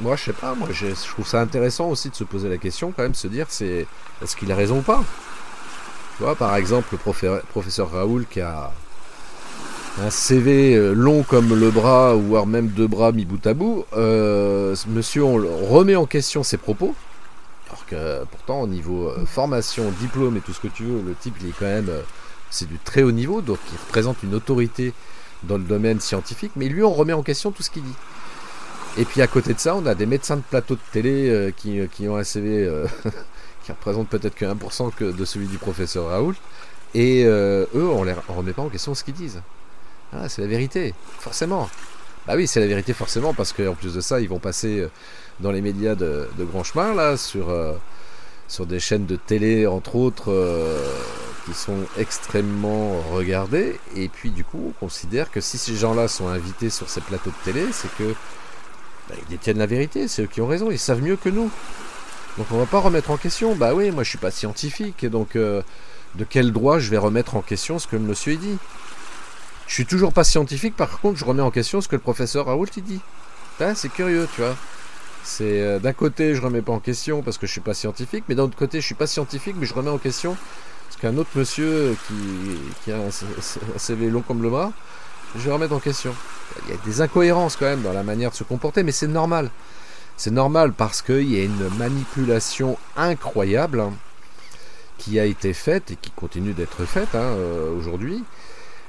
moi 0.00 0.16
je 0.16 0.24
sais 0.24 0.32
pas, 0.32 0.56
moi 0.56 0.66
je, 0.72 0.88
trouve 1.12 1.24
ça 1.24 1.40
intéressant 1.40 1.88
aussi 1.88 2.10
de 2.10 2.16
se 2.16 2.24
poser 2.24 2.48
la 2.48 2.58
question, 2.58 2.90
quand 2.90 3.04
même, 3.04 3.14
se 3.14 3.28
dire 3.28 3.46
c'est 3.48 3.86
est-ce 4.20 4.34
qu'il 4.34 4.50
a 4.50 4.56
raison 4.56 4.78
ou 4.78 4.82
pas? 4.82 5.04
Tu 6.16 6.24
vois, 6.24 6.34
par 6.34 6.56
exemple, 6.56 6.88
le 6.90 7.42
professeur 7.42 7.92
Raoul 7.92 8.26
qui 8.26 8.40
a 8.40 8.72
un 9.98 10.10
CV 10.10 10.74
euh, 10.74 10.92
long 10.92 11.22
comme 11.22 11.58
le 11.58 11.70
bras, 11.70 12.14
voire 12.14 12.46
même 12.46 12.68
deux 12.68 12.86
bras 12.86 13.12
mis 13.12 13.24
bout 13.24 13.44
à 13.46 13.54
bout, 13.54 13.86
euh, 13.94 14.76
monsieur, 14.88 15.24
on 15.24 15.36
remet 15.66 15.96
en 15.96 16.06
question 16.06 16.42
ses 16.42 16.58
propos. 16.58 16.94
Alors 17.68 17.86
que 17.86 18.24
pourtant, 18.30 18.60
au 18.60 18.66
niveau 18.66 19.08
euh, 19.08 19.24
formation, 19.24 19.90
diplôme 20.00 20.36
et 20.36 20.40
tout 20.40 20.52
ce 20.52 20.60
que 20.60 20.68
tu 20.68 20.84
veux, 20.84 21.02
le 21.02 21.14
type, 21.14 21.36
il 21.40 21.48
est 21.48 21.54
quand 21.58 21.66
même. 21.66 21.90
c'est 22.50 22.68
du 22.68 22.78
très 22.78 23.02
haut 23.02 23.12
niveau, 23.12 23.40
donc 23.40 23.58
il 23.72 23.78
représente 23.78 24.22
une 24.22 24.34
autorité 24.34 24.92
dans 25.44 25.56
le 25.56 25.64
domaine 25.64 26.00
scientifique, 26.00 26.52
mais 26.56 26.68
lui, 26.68 26.82
on 26.82 26.92
remet 26.92 27.12
en 27.12 27.22
question 27.22 27.50
tout 27.50 27.62
ce 27.62 27.70
qu'il 27.70 27.82
dit. 27.82 27.96
Et 28.98 29.04
puis 29.04 29.20
à 29.22 29.26
côté 29.26 29.54
de 29.54 29.58
ça, 29.58 29.74
on 29.76 29.86
a 29.86 29.94
des 29.94 30.06
médecins 30.06 30.36
de 30.36 30.42
plateau 30.42 30.74
de 30.74 30.80
télé 30.92 31.52
qui, 31.56 32.08
ont 32.08 32.16
un 32.16 32.24
CV 32.24 32.70
qui 33.64 33.72
représente 33.72 34.08
peut-être 34.08 34.34
que 34.34 34.46
1% 34.46 34.90
que 34.94 35.04
de 35.04 35.24
celui 35.26 35.46
du 35.46 35.58
professeur 35.58 36.08
Raoul. 36.08 36.34
Et 36.94 37.24
eux, 37.24 37.68
on 37.74 38.06
ne 38.06 38.14
remet 38.28 38.54
pas 38.54 38.62
en 38.62 38.70
question 38.70 38.94
ce 38.94 39.04
qu'ils 39.04 39.14
disent. 39.14 39.42
Ah, 40.12 40.28
c'est 40.28 40.42
la 40.42 40.48
vérité, 40.48 40.94
forcément. 41.18 41.68
Bah 42.26 42.34
oui, 42.36 42.46
c'est 42.46 42.60
la 42.60 42.66
vérité 42.66 42.92
forcément, 42.92 43.34
parce 43.34 43.52
qu'en 43.52 43.74
plus 43.74 43.94
de 43.94 44.00
ça, 44.00 44.20
ils 44.20 44.28
vont 44.28 44.38
passer 44.38 44.86
dans 45.40 45.52
les 45.52 45.60
médias 45.60 45.94
de, 45.94 46.28
grand 46.38 46.64
chemin, 46.64 46.94
là, 46.94 47.16
sur, 47.16 47.54
sur 48.48 48.66
des 48.66 48.80
chaînes 48.80 49.06
de 49.06 49.16
télé, 49.16 49.66
entre 49.66 49.96
autres, 49.96 50.32
qui 51.46 51.54
sont 51.54 51.84
extrêmement 51.98 53.00
regardées. 53.12 53.78
Et 53.94 54.08
puis 54.08 54.30
du 54.30 54.44
coup, 54.44 54.60
on 54.68 54.72
considère 54.72 55.30
que 55.30 55.40
si 55.40 55.58
ces 55.58 55.76
gens-là 55.76 56.08
sont 56.08 56.28
invités 56.28 56.70
sur 56.70 56.90
ces 56.90 57.00
plateaux 57.00 57.30
de 57.30 57.52
télé, 57.52 57.66
c'est 57.72 57.94
que 57.96 58.14
bah, 59.08 59.14
ils 59.22 59.28
détiennent 59.28 59.58
la 59.58 59.66
vérité, 59.66 60.08
c'est 60.08 60.22
eux 60.22 60.26
qui 60.26 60.40
ont 60.40 60.48
raison, 60.48 60.70
ils 60.70 60.78
savent 60.78 61.02
mieux 61.02 61.16
que 61.16 61.28
nous. 61.28 61.50
Donc 62.36 62.48
on 62.50 62.58
va 62.58 62.66
pas 62.66 62.80
remettre 62.80 63.10
en 63.10 63.16
question. 63.16 63.54
Bah 63.54 63.74
oui, 63.74 63.90
moi 63.90 64.02
je 64.02 64.10
suis 64.10 64.18
pas 64.18 64.30
scientifique, 64.30 65.06
donc 65.06 65.36
euh, 65.36 65.62
de 66.16 66.24
quel 66.24 66.52
droit 66.52 66.78
je 66.78 66.90
vais 66.90 66.98
remettre 66.98 67.36
en 67.36 67.42
question 67.42 67.78
ce 67.78 67.86
que 67.86 67.96
le 67.96 68.02
monsieur 68.02 68.36
dit? 68.36 68.58
Je 69.66 69.74
suis 69.74 69.86
toujours 69.86 70.12
pas 70.12 70.24
scientifique, 70.24 70.76
par 70.76 71.00
contre 71.00 71.18
je 71.18 71.24
remets 71.24 71.42
en 71.42 71.50
question 71.50 71.80
ce 71.80 71.88
que 71.88 71.96
le 71.96 72.02
professeur 72.02 72.46
Raoult 72.46 72.66
il 72.76 72.84
dit. 72.84 73.00
C'est 73.74 73.88
curieux, 73.88 74.28
tu 74.34 74.42
vois. 74.42 74.54
C'est 75.24 75.60
euh, 75.60 75.78
d'un 75.78 75.92
côté 75.92 76.34
je 76.34 76.42
remets 76.42 76.62
pas 76.62 76.72
en 76.72 76.78
question 76.78 77.22
parce 77.22 77.36
que 77.38 77.46
je 77.46 77.52
suis 77.52 77.60
pas 77.60 77.74
scientifique, 77.74 78.24
mais 78.28 78.34
d'un 78.34 78.44
autre 78.44 78.56
côté 78.56 78.80
je 78.80 78.86
suis 78.86 78.94
pas 78.94 79.06
scientifique, 79.06 79.56
mais 79.58 79.66
je 79.66 79.74
remets 79.74 79.90
en 79.90 79.98
question 79.98 80.36
parce 80.88 81.00
qu'un 81.00 81.16
autre 81.16 81.30
monsieur 81.34 81.96
qui, 82.06 82.14
qui 82.84 82.92
a 82.92 82.98
un, 82.98 83.10
CV 83.78 84.08
long 84.08 84.22
comme 84.22 84.42
le 84.42 84.50
bras, 84.50 84.72
je 85.34 85.40
vais 85.40 85.52
remettre 85.52 85.72
en 85.72 85.80
question. 85.80 86.14
Il 86.66 86.74
y 86.74 86.78
a 86.78 86.80
des 86.84 87.00
incohérences 87.00 87.56
quand 87.56 87.66
même 87.66 87.82
dans 87.82 87.92
la 87.92 88.04
manière 88.04 88.30
de 88.30 88.36
se 88.36 88.44
comporter, 88.44 88.82
mais 88.84 88.92
c'est 88.92 89.08
normal. 89.08 89.50
C'est 90.16 90.30
normal 90.30 90.72
parce 90.72 91.02
qu'il 91.02 91.30
y 91.30 91.40
a 91.40 91.44
une 91.44 91.68
manipulation 91.76 92.78
incroyable 92.96 93.82
qui 94.96 95.18
a 95.18 95.24
été 95.24 95.52
faite 95.52 95.90
et 95.90 95.96
qui 95.96 96.10
continue 96.10 96.54
d'être 96.54 96.84
faite 96.84 97.14
hein, 97.14 97.18
euh, 97.18 97.76
aujourd'hui 97.76 98.24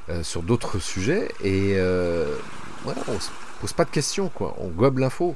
euh, 0.09 0.23
sur 0.23 0.43
d'autres 0.43 0.79
sujets. 0.79 1.29
Et 1.43 1.73
euh, 1.75 2.35
voilà, 2.83 3.01
on 3.07 3.19
se 3.19 3.29
pose 3.61 3.73
pas 3.73 3.85
de 3.85 3.89
questions, 3.89 4.29
quoi. 4.29 4.55
On 4.59 4.67
gobe 4.67 4.99
l'info. 4.99 5.35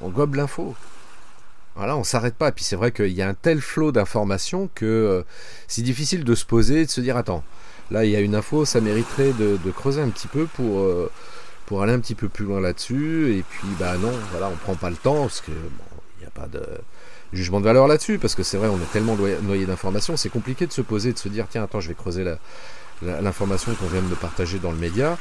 On 0.00 0.08
gobe 0.08 0.34
l'info. 0.34 0.74
Voilà, 1.74 1.96
on 1.96 2.04
s'arrête 2.04 2.34
pas. 2.34 2.48
Et 2.48 2.52
puis 2.52 2.64
c'est 2.64 2.76
vrai 2.76 2.92
qu'il 2.92 3.12
y 3.12 3.22
a 3.22 3.28
un 3.28 3.34
tel 3.34 3.60
flot 3.60 3.92
d'informations 3.92 4.70
que 4.74 5.24
c'est 5.68 5.82
difficile 5.82 6.24
de 6.24 6.34
se 6.34 6.46
poser 6.46 6.82
et 6.82 6.86
de 6.86 6.90
se 6.90 7.02
dire 7.02 7.18
attends, 7.18 7.44
là 7.90 8.06
il 8.06 8.10
y 8.10 8.16
a 8.16 8.20
une 8.20 8.34
info, 8.34 8.64
ça 8.64 8.80
mériterait 8.80 9.32
de, 9.32 9.58
creuser 9.72 10.00
un 10.00 10.08
petit 10.08 10.26
peu 10.26 10.46
pour, 10.46 11.82
aller 11.82 11.92
un 11.92 12.00
petit 12.00 12.14
peu 12.14 12.30
plus 12.30 12.46
loin 12.46 12.60
là-dessus. 12.62 13.36
Et 13.36 13.42
puis 13.42 13.68
bah 13.78 13.98
non, 13.98 14.12
voilà, 14.30 14.48
on 14.48 14.56
prend 14.56 14.74
pas 14.74 14.88
le 14.88 14.96
temps 14.96 15.20
parce 15.20 15.42
que 15.42 15.52
il 15.52 16.20
n'y 16.20 16.26
a 16.26 16.30
pas 16.30 16.46
de 16.46 16.62
jugement 17.32 17.60
de 17.60 17.64
valeur 17.64 17.86
là-dessus, 17.86 18.18
parce 18.18 18.34
que 18.34 18.42
c'est 18.42 18.56
vrai, 18.56 18.68
on 18.68 18.76
est 18.76 18.92
tellement 18.92 19.16
noyé 19.42 19.66
d'informations, 19.66 20.16
c'est 20.16 20.28
compliqué 20.28 20.66
de 20.66 20.72
se 20.72 20.82
poser, 20.82 21.12
de 21.12 21.18
se 21.18 21.28
dire, 21.28 21.46
tiens, 21.48 21.62
attends, 21.62 21.80
je 21.80 21.88
vais 21.88 21.94
creuser 21.94 22.24
l'information 23.02 23.74
qu'on 23.74 23.86
vient 23.86 24.02
de 24.02 24.14
partager 24.14 24.58
dans 24.58 24.70
le 24.70 24.78
média. 24.78 25.18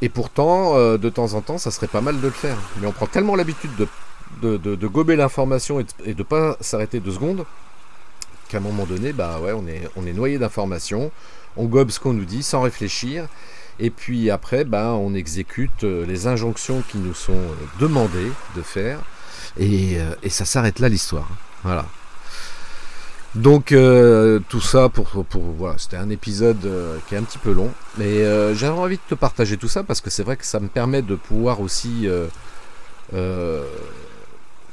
Et 0.00 0.08
pourtant, 0.08 0.76
euh, 0.76 0.98
de 0.98 1.08
temps 1.08 1.34
en 1.34 1.40
temps, 1.40 1.58
ça 1.58 1.70
serait 1.70 1.86
pas 1.86 2.00
mal 2.00 2.20
de 2.20 2.26
le 2.26 2.32
faire. 2.32 2.56
Mais 2.80 2.86
on 2.86 2.92
prend 2.92 3.06
tellement 3.06 3.36
l'habitude 3.36 3.70
de, 3.76 4.56
de, 4.56 4.86
gober 4.86 5.16
l'information 5.16 5.80
et, 5.80 5.84
de 5.84 6.18
ne 6.18 6.22
pas 6.22 6.56
s'arrêter 6.60 6.98
deux 6.98 7.12
secondes, 7.12 7.44
qu'à 8.48 8.58
un 8.58 8.60
moment 8.60 8.84
donné, 8.84 9.12
bah 9.12 9.38
ouais, 9.40 9.52
on 9.52 9.66
est, 10.06 10.12
noyé 10.12 10.38
d'informations, 10.38 11.12
on 11.56 11.66
gobe 11.66 11.90
ce 11.90 12.00
qu'on 12.00 12.14
nous 12.14 12.24
dit 12.24 12.42
sans 12.42 12.62
réfléchir, 12.62 13.28
et 13.78 13.90
puis 13.90 14.30
après, 14.30 14.64
bah, 14.64 14.92
on 14.92 15.14
exécute 15.14 15.84
euh, 15.84 16.04
les 16.04 16.26
injonctions 16.26 16.82
qui 16.88 16.98
nous 16.98 17.14
sont 17.14 17.40
demandées 17.78 18.32
de 18.56 18.62
faire, 18.62 18.98
euh, 19.60 20.14
et, 20.22 20.30
ça 20.30 20.44
s'arrête 20.44 20.78
là 20.78 20.88
l'histoire. 20.88 21.28
Voilà. 21.62 21.86
Donc 23.34 23.72
euh, 23.72 24.40
tout 24.48 24.60
ça 24.60 24.88
pour, 24.90 25.24
pour 25.24 25.42
voilà, 25.42 25.78
c'était 25.78 25.96
un 25.96 26.10
épisode 26.10 26.64
euh, 26.66 26.98
qui 27.08 27.14
est 27.14 27.18
un 27.18 27.22
petit 27.22 27.38
peu 27.38 27.52
long, 27.52 27.70
mais 27.96 28.24
j'avais 28.54 28.78
envie 28.78 28.96
de 28.96 29.02
te 29.08 29.14
partager 29.14 29.56
tout 29.56 29.68
ça 29.68 29.82
parce 29.82 30.00
que 30.00 30.10
c'est 30.10 30.22
vrai 30.22 30.36
que 30.36 30.44
ça 30.44 30.60
me 30.60 30.68
permet 30.68 31.02
de 31.02 31.14
pouvoir 31.14 31.60
aussi 31.60 32.08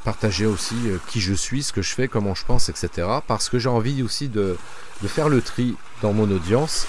partager 0.03 0.45
aussi 0.45 0.75
qui 1.07 1.19
je 1.19 1.33
suis, 1.33 1.63
ce 1.63 1.73
que 1.73 1.81
je 1.81 1.93
fais, 1.93 2.07
comment 2.07 2.35
je 2.35 2.45
pense, 2.45 2.69
etc. 2.69 3.07
Parce 3.27 3.49
que 3.49 3.59
j'ai 3.59 3.69
envie 3.69 4.01
aussi 4.01 4.27
de, 4.29 4.57
de, 5.01 5.07
faire 5.07 5.29
le 5.29 5.41
tri 5.41 5.75
dans 6.01 6.13
mon 6.13 6.29
audience 6.31 6.87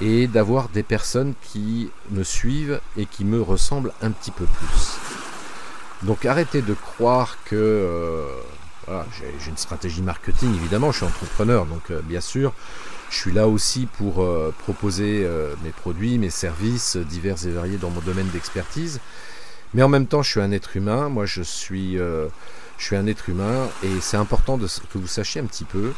et 0.00 0.26
d'avoir 0.26 0.68
des 0.68 0.82
personnes 0.82 1.34
qui 1.42 1.90
me 2.10 2.24
suivent 2.24 2.80
et 2.96 3.06
qui 3.06 3.24
me 3.24 3.40
ressemblent 3.40 3.92
un 4.02 4.10
petit 4.10 4.30
peu 4.30 4.44
plus. 4.44 4.98
Donc 6.02 6.24
arrêtez 6.24 6.62
de 6.62 6.74
croire 6.74 7.36
que 7.44 7.56
euh, 7.56 8.24
voilà, 8.86 9.06
j'ai 9.14 9.50
une 9.50 9.56
stratégie 9.56 10.02
marketing, 10.02 10.54
évidemment, 10.54 10.90
je 10.92 10.98
suis 10.98 11.06
entrepreneur, 11.06 11.66
donc 11.66 11.90
euh, 11.90 12.00
bien 12.02 12.20
sûr, 12.20 12.52
je 13.10 13.16
suis 13.16 13.32
là 13.32 13.46
aussi 13.48 13.86
pour 13.86 14.22
euh, 14.22 14.54
proposer 14.58 15.28
mes 15.62 15.70
produits, 15.70 16.18
mes 16.18 16.30
services 16.30 16.96
divers 16.96 17.46
et 17.46 17.50
variés 17.50 17.78
dans 17.78 17.90
mon 17.90 18.00
domaine 18.00 18.28
d'expertise. 18.28 19.00
Mais 19.74 19.82
en 19.82 19.88
même 19.88 20.06
temps, 20.06 20.22
je 20.22 20.30
suis 20.30 20.40
un 20.40 20.50
être 20.52 20.76
humain, 20.76 21.08
moi 21.08 21.26
je 21.26 21.42
suis, 21.42 21.96
je 21.96 22.28
suis 22.78 22.96
un 22.96 23.06
être 23.06 23.28
humain, 23.28 23.68
et 23.82 24.00
c'est 24.00 24.16
important 24.16 24.56
de, 24.56 24.66
que 24.66 24.98
vous 24.98 25.06
sachiez 25.06 25.40
un 25.40 25.46
petit 25.46 25.64
peu 25.64 25.92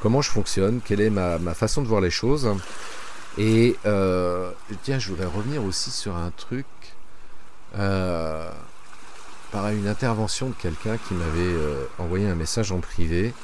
comment 0.00 0.22
je 0.22 0.30
fonctionne, 0.30 0.80
quelle 0.84 1.00
est 1.00 1.10
ma, 1.10 1.38
ma 1.38 1.54
façon 1.54 1.82
de 1.82 1.88
voir 1.88 2.00
les 2.00 2.10
choses. 2.10 2.48
Et 3.38 3.76
tiens, 3.84 4.98
je 4.98 5.08
voudrais 5.08 5.26
revenir 5.26 5.64
aussi 5.64 5.90
sur 5.90 6.16
un 6.16 6.30
truc 6.30 6.66
par 9.52 9.68
une 9.68 9.86
intervention 9.86 10.48
de 10.48 10.54
quelqu'un 10.54 10.96
qui 10.96 11.14
m'avait 11.14 11.40
euh, 11.40 11.84
envoyé 11.98 12.26
un 12.26 12.34
message 12.34 12.72
en 12.72 12.80
privé, 12.80 13.34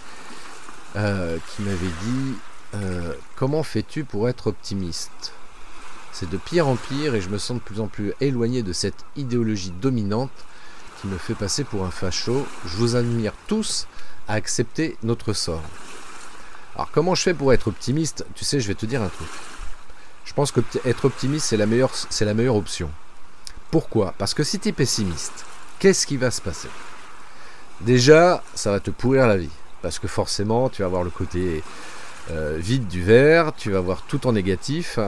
euh, 0.96 1.38
qui 1.48 1.62
m'avait 1.62 1.76
dit 1.76 2.34
euh, 2.74 3.12
Comment 3.36 3.62
fais-tu 3.62 4.04
pour 4.04 4.28
être 4.28 4.48
optimiste? 4.48 5.34
C'est 6.10 6.28
de 6.28 6.38
pire 6.38 6.66
en 6.66 6.76
pire 6.76 7.14
et 7.14 7.20
je 7.20 7.28
me 7.28 7.38
sens 7.38 7.58
de 7.58 7.62
plus 7.62 7.80
en 7.80 7.86
plus 7.86 8.14
éloigné 8.20 8.62
de 8.62 8.72
cette 8.72 9.04
idéologie 9.16 9.70
dominante 9.70 10.32
qui 11.00 11.06
me 11.06 11.18
fait 11.18 11.34
passer 11.34 11.62
pour 11.62 11.84
un 11.84 11.90
facho. 11.90 12.44
Je 12.64 12.76
vous 12.76 12.96
admire 12.96 13.34
tous 13.46 13.86
à 14.26 14.32
accepter 14.32 14.96
notre 15.02 15.34
sort. 15.34 15.62
Alors 16.74 16.90
comment 16.90 17.14
je 17.14 17.22
fais 17.22 17.34
pour 17.34 17.52
être 17.52 17.68
optimiste? 17.68 18.24
Tu 18.34 18.44
sais, 18.44 18.60
je 18.60 18.66
vais 18.66 18.74
te 18.74 18.86
dire 18.86 19.02
un 19.02 19.08
truc. 19.08 19.28
Je 20.24 20.32
pense 20.32 20.52
que 20.52 20.60
être 20.84 21.04
optimiste, 21.04 21.46
c'est 21.46 21.56
la 21.56 21.66
c'est 22.10 22.24
la 22.24 22.34
meilleure 22.34 22.56
option. 22.56 22.90
Pourquoi? 23.70 24.14
Parce 24.16 24.32
que 24.32 24.42
si 24.42 24.58
tu 24.58 24.68
es 24.68 24.72
pessimiste, 24.72 25.44
qu'est-ce 25.78 26.06
qui 26.06 26.16
va 26.16 26.30
se 26.30 26.40
passer? 26.40 26.68
Déjà, 27.80 28.42
ça 28.54 28.70
va 28.70 28.80
te 28.80 28.90
pourrir 28.90 29.26
la 29.26 29.36
vie. 29.36 29.50
Parce 29.82 29.98
que 29.98 30.08
forcément, 30.08 30.68
tu 30.68 30.82
vas 30.82 30.86
avoir 30.86 31.04
le 31.04 31.10
côté 31.10 31.62
euh, 32.30 32.56
vide 32.58 32.88
du 32.88 33.02
verre, 33.02 33.52
tu 33.56 33.70
vas 33.70 33.80
voir 33.80 34.02
tout 34.02 34.26
en 34.26 34.32
négatif. 34.32 34.98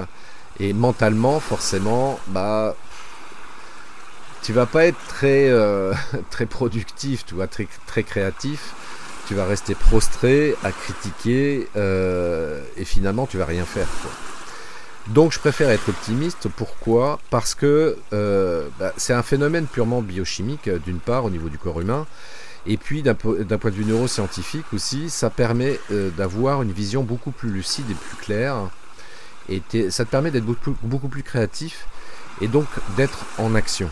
Et 0.60 0.72
mentalement, 0.72 1.40
forcément, 1.40 2.20
bah, 2.28 2.76
tu 4.42 4.52
vas 4.52 4.66
pas 4.66 4.86
être 4.86 5.00
très, 5.08 5.48
euh, 5.48 5.92
très 6.30 6.46
productif, 6.46 7.24
tu 7.26 7.34
vois, 7.34 7.46
très, 7.46 7.66
très 7.86 8.02
créatif. 8.02 8.74
Tu 9.26 9.34
vas 9.34 9.44
rester 9.44 9.74
prostré 9.74 10.56
à 10.64 10.72
critiquer 10.72 11.68
euh, 11.76 12.62
et 12.76 12.84
finalement, 12.84 13.26
tu 13.26 13.38
vas 13.38 13.44
rien 13.44 13.64
faire. 13.64 13.86
Donc 15.08 15.32
je 15.32 15.38
préfère 15.38 15.70
être 15.70 15.88
optimiste. 15.88 16.48
Pourquoi? 16.48 17.18
Parce 17.30 17.54
que 17.54 17.96
euh, 18.12 18.68
bah, 18.78 18.92
c'est 18.96 19.12
un 19.12 19.22
phénomène 19.22 19.66
purement 19.66 20.02
biochimique, 20.02 20.68
euh, 20.68 20.78
d'une 20.78 21.00
part 21.00 21.24
au 21.24 21.30
niveau 21.30 21.48
du 21.48 21.58
corps 21.58 21.80
humain, 21.80 22.06
et 22.66 22.76
puis 22.76 23.02
d'un 23.02 23.14
point 23.14 23.34
de 23.34 23.70
vue 23.70 23.84
neuroscientifique 23.84 24.72
aussi, 24.72 25.10
ça 25.10 25.30
permet 25.30 25.80
euh, 25.90 26.10
d'avoir 26.10 26.62
une 26.62 26.72
vision 26.72 27.02
beaucoup 27.02 27.30
plus 27.30 27.50
lucide 27.50 27.90
et 27.90 27.94
plus 27.94 28.16
claire. 28.16 28.56
Et 29.48 29.62
ça 29.90 30.04
te 30.04 30.10
permet 30.10 30.30
d'être 30.30 30.44
beaucoup, 30.44 31.08
plus 31.08 31.24
créatif 31.24 31.86
et 32.40 32.46
donc 32.46 32.66
d'être 32.96 33.24
en 33.38 33.56
action. 33.56 33.90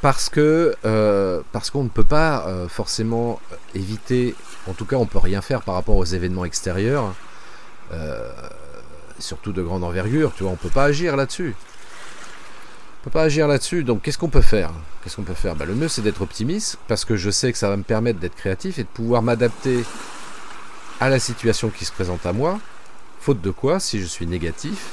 Parce 0.00 0.28
que 0.28 0.74
parce 1.52 1.70
qu'on 1.70 1.84
ne 1.84 1.88
peut 1.88 2.02
pas 2.02 2.44
forcément 2.68 3.40
éviter, 3.76 4.34
en 4.66 4.72
tout 4.72 4.86
cas 4.86 4.96
on 4.96 5.06
peut 5.06 5.20
rien 5.20 5.40
faire 5.40 5.62
par 5.62 5.76
rapport 5.76 5.94
aux 5.94 6.04
événements 6.04 6.44
extérieurs 6.44 7.14
surtout 9.18 9.52
de 9.52 9.62
grande 9.62 9.84
envergure, 9.84 10.32
tu 10.34 10.42
vois, 10.42 10.52
on 10.52 10.56
peut 10.56 10.68
pas 10.68 10.84
agir 10.84 11.16
là-dessus. 11.16 11.54
On 13.00 13.04
peut 13.04 13.10
pas 13.10 13.22
agir 13.22 13.46
là-dessus, 13.48 13.84
donc 13.84 14.02
qu'est-ce 14.02 14.18
qu'on 14.18 14.30
peut 14.30 14.40
faire? 14.40 14.70
Qu'est-ce 15.02 15.16
qu'on 15.16 15.22
peut 15.22 15.34
faire? 15.34 15.54
Bah, 15.54 15.66
Le 15.66 15.74
mieux 15.74 15.88
c'est 15.88 16.02
d'être 16.02 16.22
optimiste, 16.22 16.78
parce 16.88 17.04
que 17.04 17.16
je 17.16 17.30
sais 17.30 17.52
que 17.52 17.58
ça 17.58 17.68
va 17.68 17.76
me 17.76 17.82
permettre 17.82 18.18
d'être 18.18 18.34
créatif 18.34 18.78
et 18.78 18.82
de 18.82 18.88
pouvoir 18.88 19.22
m'adapter 19.22 19.84
à 21.00 21.08
la 21.08 21.18
situation 21.18 21.68
qui 21.68 21.84
se 21.84 21.92
présente 21.92 22.24
à 22.24 22.32
moi. 22.32 22.58
Faute 23.20 23.40
de 23.40 23.50
quoi, 23.50 23.80
si 23.80 24.00
je 24.00 24.06
suis 24.06 24.26
négatif, 24.26 24.92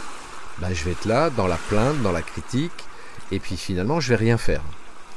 bah, 0.59 0.67
je 0.73 0.83
vais 0.83 0.91
être 0.91 1.05
là, 1.05 1.29
dans 1.29 1.47
la 1.47 1.57
plainte, 1.69 2.01
dans 2.01 2.11
la 2.11 2.21
critique, 2.21 2.85
et 3.31 3.39
puis 3.39 3.57
finalement 3.57 3.99
je 3.99 4.09
vais 4.09 4.15
rien 4.15 4.37
faire. 4.37 4.61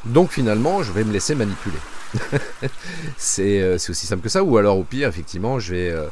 Donc 0.04 0.30
finalement, 0.30 0.82
je 0.82 0.92
vais 0.92 1.04
me 1.04 1.12
laisser 1.12 1.34
manipuler. 1.34 1.78
Euh, 3.38 3.78
c'est 3.78 3.90
aussi 3.90 4.06
simple 4.06 4.22
que 4.22 4.28
ça, 4.28 4.44
ou 4.44 4.56
alors 4.56 4.78
au 4.78 4.84
pire, 4.84 5.08
effectivement, 5.08 5.58
je 5.58 5.74
vais... 5.74 5.90
Euh, 5.90 6.06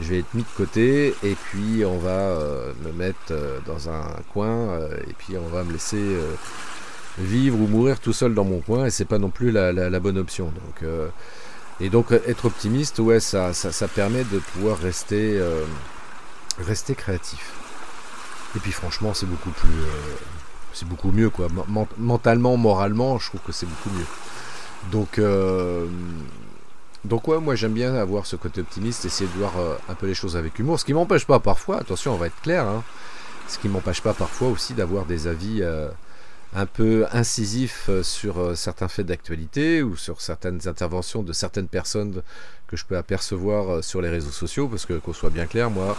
je 0.00 0.08
vais 0.08 0.18
être 0.20 0.34
mis 0.34 0.42
de 0.42 0.48
côté 0.56 1.14
et 1.22 1.34
puis 1.34 1.84
on 1.84 1.98
va 1.98 2.10
euh, 2.10 2.72
me 2.84 2.92
mettre 2.92 3.18
euh, 3.32 3.58
dans 3.66 3.90
un 3.90 4.16
coin 4.32 4.70
euh, 4.70 4.96
et 5.08 5.12
puis 5.12 5.36
on 5.36 5.48
va 5.48 5.62
me 5.62 5.72
laisser 5.72 6.02
vivre 7.18 7.58
ou 7.60 7.66
mourir 7.66 8.00
tout 8.00 8.12
seul 8.12 8.34
dans 8.34 8.44
mon 8.44 8.60
coin 8.60 8.86
et 8.86 8.90
c'est 8.90 9.04
pas 9.04 9.18
non 9.18 9.30
plus 9.30 9.50
la, 9.50 10.00
bonne 10.00 10.18
option. 10.18 10.46
Donc, 10.46 10.90
et 11.80 11.90
donc 11.90 12.12
être 12.12 12.46
optimiste, 12.46 12.98
ouais, 12.98 13.20
ça, 13.20 13.52
ça, 13.52 13.88
permet 13.88 14.24
de 14.24 14.38
pouvoir 14.38 14.78
rester, 14.78 15.40
rester 16.58 16.94
créatif. 16.94 17.52
Et 18.56 18.60
puis 18.60 18.72
franchement, 18.72 19.12
c'est 19.12 19.26
beaucoup 19.26 19.50
plus, 19.50 19.68
c'est 20.72 20.88
beaucoup 20.88 21.12
mieux 21.12 21.30
quoi. 21.30 21.48
Mentalement, 21.98 22.56
moralement, 22.56 23.18
je 23.18 23.26
trouve 23.26 23.40
que 23.42 23.52
c'est 23.52 23.66
beaucoup 23.66 23.90
mieux. 23.90 24.06
Donc 24.90 25.20
donc 27.04 27.28
ouais, 27.28 27.38
moi 27.40 27.54
j'aime 27.54 27.72
bien 27.72 27.94
avoir 27.94 28.26
ce 28.26 28.36
côté 28.36 28.60
optimiste, 28.60 29.04
essayer 29.04 29.28
de 29.30 29.38
voir 29.38 29.58
euh, 29.58 29.76
un 29.88 29.94
peu 29.94 30.06
les 30.06 30.14
choses 30.14 30.36
avec 30.36 30.58
humour, 30.58 30.78
ce 30.78 30.84
qui 30.84 30.92
m'empêche 30.92 31.26
pas 31.26 31.40
parfois, 31.40 31.78
attention 31.78 32.12
on 32.12 32.16
va 32.16 32.26
être 32.26 32.40
clair, 32.42 32.66
hein, 32.66 32.84
ce 33.48 33.58
qui 33.58 33.68
m'empêche 33.68 34.02
pas 34.02 34.12
parfois 34.12 34.48
aussi 34.48 34.74
d'avoir 34.74 35.06
des 35.06 35.26
avis 35.26 35.60
euh, 35.62 35.88
un 36.54 36.66
peu 36.66 37.06
incisifs 37.12 37.86
euh, 37.88 38.02
sur 38.02 38.56
certains 38.56 38.88
faits 38.88 39.06
d'actualité 39.06 39.82
ou 39.82 39.96
sur 39.96 40.20
certaines 40.20 40.68
interventions 40.68 41.22
de 41.22 41.32
certaines 41.32 41.68
personnes 41.68 42.22
que 42.66 42.76
je 42.76 42.84
peux 42.84 42.96
apercevoir 42.96 43.82
sur 43.82 44.02
les 44.02 44.10
réseaux 44.10 44.30
sociaux, 44.30 44.68
parce 44.68 44.84
que 44.84 44.94
qu'on 44.94 45.12
soit 45.14 45.30
bien 45.30 45.46
clair, 45.46 45.70
moi 45.70 45.96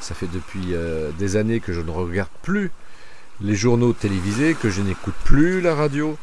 ça 0.00 0.14
fait 0.16 0.26
depuis 0.26 0.74
des 1.18 1.36
années 1.36 1.60
que 1.60 1.72
je 1.72 1.80
ne 1.80 1.90
regarde 1.90 2.28
plus 2.42 2.72
les 3.40 3.54
journaux 3.54 3.92
télévisés, 3.92 4.54
que 4.54 4.68
je 4.68 4.82
n'écoute 4.82 5.14
plus 5.24 5.60
la 5.60 5.74
radio. 5.74 6.18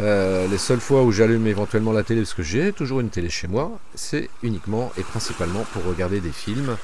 Euh, 0.00 0.46
les 0.46 0.58
seules 0.58 0.80
fois 0.80 1.02
où 1.02 1.10
j'allume 1.10 1.46
éventuellement 1.46 1.92
la 1.92 2.04
télé, 2.04 2.20
parce 2.20 2.34
que 2.34 2.42
j'ai 2.42 2.72
toujours 2.72 3.00
une 3.00 3.10
télé 3.10 3.28
chez 3.28 3.48
moi, 3.48 3.78
c'est 3.94 4.30
uniquement 4.42 4.92
et 4.96 5.02
principalement 5.02 5.64
pour 5.72 5.84
regarder 5.84 6.20
des 6.20 6.30
films, 6.30 6.76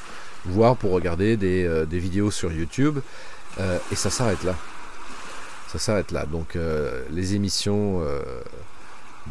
voire 0.47 0.77
pour 0.77 0.91
regarder 0.91 1.37
des, 1.37 1.65
euh, 1.65 1.87
vidéos 1.91 2.31
sur 2.31 2.53
YouTube. 2.53 2.99
Euh, 3.61 3.79
et 3.93 3.95
ça 3.95 4.11
s'arrête 4.11 4.43
là. 4.43 4.57
Ça 5.69 5.79
s'arrête 5.79 6.11
là. 6.11 6.27
Donc 6.27 6.57
les 7.11 7.35
émissions 7.35 8.01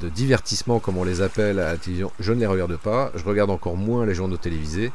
de 0.02 0.10
divertissement, 0.10 0.80
comme 0.80 0.98
on 0.98 1.06
les 1.06 1.22
appelle 1.22 1.58
à 1.58 1.72
la 1.72 1.78
télévision, 1.78 2.12
je 2.20 2.34
ne 2.34 2.42
les 2.42 2.46
regarde 2.46 2.76
pas. 2.76 3.14
Je 3.16 3.24
regarde 3.24 3.50
encore 3.50 3.78
moins 3.78 4.06
les 4.06 4.14
journaux 4.14 4.36
télévisés 4.36 4.92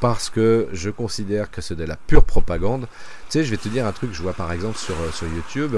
parce 0.00 0.30
que 0.30 0.68
je 0.72 0.88
considère 0.88 1.50
que 1.50 1.60
c'est 1.60 1.74
de 1.74 1.84
la 1.84 1.96
pure 1.96 2.24
propagande. 2.24 2.86
Tu 3.28 3.38
sais, 3.38 3.44
je 3.44 3.50
vais 3.50 3.58
te 3.58 3.68
dire 3.68 3.86
un 3.86 3.92
truc, 3.92 4.14
je 4.14 4.22
vois 4.22 4.32
par 4.32 4.52
exemple 4.52 4.78
sur, 4.78 4.94
YouTube 5.34 5.76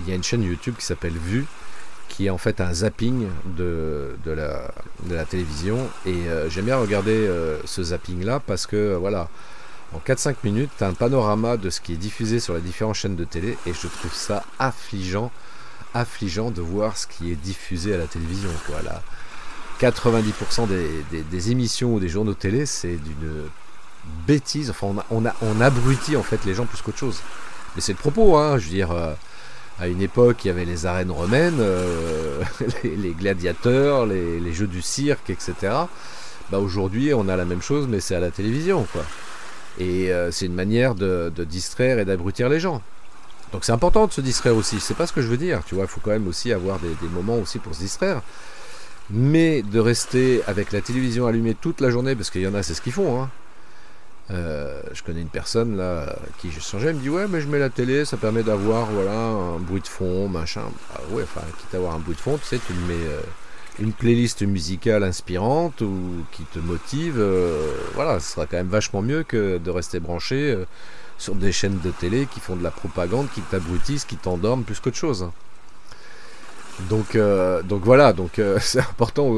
il 0.00 0.08
y 0.08 0.12
a 0.12 0.14
une 0.14 0.22
chaîne 0.22 0.42
YouTube 0.42 0.74
qui 0.78 0.84
s'appelle 0.84 1.12
Vue, 1.12 1.46
qui 2.08 2.26
est 2.26 2.30
en 2.30 2.38
fait 2.38 2.60
un 2.60 2.72
zapping 2.72 3.26
de, 3.56 4.16
de, 4.24 4.32
la, 4.32 5.24
télévision. 5.24 5.88
Et 6.04 6.28
euh, 6.28 6.48
j'aime 6.48 6.66
bien 6.66 6.76
regarder 6.76 7.12
euh, 7.12 7.58
ce 7.64 7.82
zapping-là 7.82 8.40
parce 8.40 8.66
que, 8.66 8.94
voilà, 8.94 9.28
en 9.92 9.98
4-5 9.98 10.36
minutes, 10.44 10.70
tu 10.78 10.84
as 10.84 10.88
un 10.88 10.94
panorama 10.94 11.56
de 11.56 11.70
ce 11.70 11.80
qui 11.80 11.92
est 11.92 11.96
diffusé 11.96 12.40
sur 12.40 12.54
les 12.54 12.60
différentes 12.60 12.94
chaînes 12.94 13.16
de 13.16 13.24
télé. 13.24 13.56
Et 13.66 13.72
je 13.72 13.88
trouve 13.88 14.12
ça 14.12 14.44
affligeant, 14.58 15.30
affligeant 15.94 16.50
de 16.50 16.60
voir 16.60 16.96
ce 16.96 17.06
qui 17.06 17.30
est 17.30 17.36
diffusé 17.36 17.94
à 17.94 17.98
la 17.98 18.06
télévision. 18.06 18.50
Voilà. 18.68 19.02
90% 19.80 20.68
des, 20.68 21.22
des, 21.22 21.50
émissions 21.50 21.94
ou 21.94 22.00
des 22.00 22.08
journaux 22.08 22.34
télé, 22.34 22.64
c'est 22.64 22.96
d'une 22.96 23.48
bêtise. 24.26 24.70
Enfin, 24.70 24.94
on, 25.10 25.26
a, 25.26 25.34
on, 25.42 25.60
abrutit 25.60 26.16
en 26.16 26.22
fait 26.22 26.44
les 26.44 26.54
gens 26.54 26.64
plus 26.64 26.80
qu'autre 26.80 26.98
chose. 26.98 27.20
Mais 27.74 27.82
c'est 27.82 27.92
le 27.92 27.98
propos, 27.98 28.36
hein. 28.36 28.58
Je 28.58 28.64
veux 28.64 28.70
dire, 28.70 28.92
euh, 28.92 29.12
à 29.78 29.88
une 29.88 30.00
époque, 30.00 30.44
il 30.44 30.48
y 30.48 30.50
avait 30.50 30.64
les 30.64 30.86
arènes 30.86 31.10
romaines, 31.10 31.58
euh, 31.60 32.42
les, 32.84 33.10
gladiateurs, 33.10 34.06
les, 34.06 34.52
jeux 34.52 34.66
du 34.66 34.82
cirque, 34.82 35.30
etc. 35.30 35.54
Bah 36.50 36.58
aujourd'hui, 36.58 37.12
on 37.12 37.28
a 37.28 37.36
la 37.36 37.44
même 37.44 37.62
chose, 37.62 37.86
mais 37.88 38.00
c'est 38.00 38.14
à 38.14 38.20
la 38.20 38.30
télévision, 38.30 38.86
quoi. 38.92 39.04
Et 39.78 40.12
euh, 40.12 40.30
c'est 40.30 40.46
une 40.46 40.54
manière 40.54 40.94
de, 40.94 41.30
distraire 41.44 41.98
et 41.98 42.04
d'abrutir 42.04 42.48
les 42.48 42.60
gens. 42.60 42.80
Donc 43.52 43.64
c'est 43.64 43.72
important 43.72 44.06
de 44.06 44.12
se 44.12 44.20
distraire 44.20 44.56
aussi. 44.56 44.80
C'est 44.80 44.96
pas 44.96 45.06
ce 45.06 45.12
que 45.12 45.20
je 45.20 45.28
veux 45.28 45.36
dire, 45.36 45.62
tu 45.66 45.74
vois. 45.74 45.84
Il 45.84 45.90
faut 45.90 46.00
quand 46.02 46.10
même 46.10 46.26
aussi 46.26 46.52
avoir 46.52 46.78
des, 46.78 46.88
des 46.88 47.08
moments 47.08 47.36
aussi 47.36 47.58
pour 47.58 47.74
se 47.74 47.80
distraire. 47.80 48.22
Mais 49.10 49.62
de 49.62 49.78
rester 49.78 50.42
avec 50.46 50.72
la 50.72 50.80
télévision 50.80 51.26
allumée 51.26 51.54
toute 51.54 51.80
la 51.80 51.90
journée, 51.90 52.16
parce 52.16 52.30
qu'il 52.30 52.40
y 52.40 52.46
en 52.46 52.54
a, 52.54 52.62
c'est 52.62 52.74
ce 52.74 52.80
qu'ils 52.80 52.92
font, 52.92 53.22
hein. 53.22 53.30
Euh, 54.32 54.82
je 54.92 55.04
connais 55.04 55.20
une 55.20 55.28
personne 55.28 55.76
là 55.76 56.16
qui 56.38 56.50
j'ai 56.50 56.60
changé, 56.60 56.88
elle 56.88 56.96
me 56.96 57.00
dit 57.00 57.08
ouais 57.08 57.28
mais 57.28 57.40
je 57.40 57.46
mets 57.46 57.60
la 57.60 57.70
télé, 57.70 58.04
ça 58.04 58.16
permet 58.16 58.42
d'avoir 58.42 58.86
voilà 58.86 59.12
un 59.12 59.58
bruit 59.58 59.80
de 59.80 59.86
fond, 59.86 60.28
machin. 60.28 60.64
Ah 60.94 61.00
ouais, 61.12 61.22
enfin 61.22 61.42
quitte 61.58 61.72
à 61.74 61.76
avoir 61.76 61.94
un 61.94 62.00
bruit 62.00 62.16
de 62.16 62.20
fond, 62.20 62.36
tu 62.36 62.44
sais, 62.44 62.58
tu 62.66 62.72
mets 62.72 62.94
euh, 62.94 63.20
une 63.78 63.92
playlist 63.92 64.42
musicale 64.42 65.04
inspirante 65.04 65.80
ou 65.80 66.24
qui 66.32 66.42
te 66.42 66.58
motive, 66.58 67.16
euh, 67.18 67.72
voilà, 67.94 68.18
ce 68.18 68.32
sera 68.32 68.46
quand 68.46 68.56
même 68.56 68.68
vachement 68.68 69.00
mieux 69.00 69.22
que 69.22 69.58
de 69.58 69.70
rester 69.70 70.00
branché 70.00 70.58
sur 71.18 71.36
des 71.36 71.52
chaînes 71.52 71.78
de 71.78 71.90
télé 71.90 72.26
qui 72.26 72.40
font 72.40 72.56
de 72.56 72.64
la 72.64 72.72
propagande, 72.72 73.28
qui 73.32 73.42
t'abrutissent, 73.42 74.04
qui 74.04 74.16
t'endorment 74.16 74.64
plus 74.64 74.80
qu'autre 74.80 74.96
chose. 74.96 75.30
Donc, 76.90 77.16
donc 77.64 77.84
voilà, 77.84 78.12
donc 78.12 78.40
c'est 78.60 78.80
important 78.80 79.32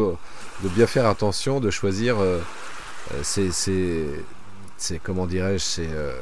de 0.62 0.68
bien 0.70 0.86
faire 0.86 1.06
attention, 1.06 1.60
de 1.60 1.70
choisir 1.70 2.16
ces, 3.22 3.50
c'est 4.78 4.98
comment 4.98 5.26
dirais-je, 5.26 5.64
c'est 5.64 5.88
euh, 5.90 6.14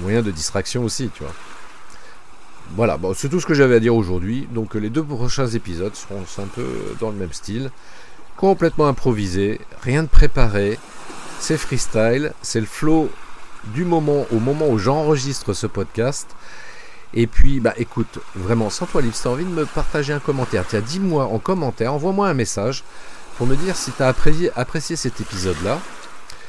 moyen 0.00 0.22
de 0.22 0.30
distraction 0.30 0.84
aussi, 0.84 1.10
tu 1.14 1.22
vois. 1.22 1.32
Voilà, 2.74 2.98
c'est 3.14 3.28
tout 3.28 3.40
ce 3.40 3.46
que 3.46 3.54
j'avais 3.54 3.76
à 3.76 3.80
dire 3.80 3.94
aujourd'hui. 3.94 4.48
Donc 4.52 4.74
les 4.74 4.90
deux 4.90 5.02
prochains 5.02 5.48
épisodes 5.48 5.94
seront 5.94 6.24
un 6.38 6.46
peu 6.46 6.66
dans 7.00 7.10
le 7.10 7.16
même 7.16 7.32
style, 7.32 7.70
complètement 8.36 8.88
improvisé, 8.88 9.60
rien 9.82 10.02
de 10.02 10.08
préparé, 10.08 10.78
c'est 11.38 11.58
freestyle, 11.58 12.32
c'est 12.42 12.60
le 12.60 12.66
flow 12.66 13.10
du 13.74 13.84
moment 13.84 14.26
au 14.32 14.38
moment 14.38 14.68
où 14.68 14.78
j'enregistre 14.78 15.52
ce 15.52 15.66
podcast. 15.66 16.28
Et 17.14 17.26
puis, 17.26 17.60
bah 17.60 17.74
écoute, 17.76 18.20
vraiment, 18.34 18.70
sans 18.70 18.86
toi 18.86 19.02
libre, 19.02 19.14
si 19.14 19.28
envie 19.28 19.44
de 19.44 19.50
me 19.50 19.66
partager 19.66 20.12
un 20.12 20.18
commentaire, 20.18 20.64
tiens, 20.66 20.80
dis-moi 20.80 21.26
en 21.26 21.38
commentaire, 21.38 21.92
envoie-moi 21.92 22.28
un 22.28 22.34
message 22.34 22.84
pour 23.36 23.46
me 23.46 23.54
dire 23.54 23.76
si 23.76 23.92
tu 23.92 24.02
as 24.02 24.08
apprécié, 24.08 24.50
apprécié 24.56 24.96
cet 24.96 25.20
épisode-là. 25.20 25.78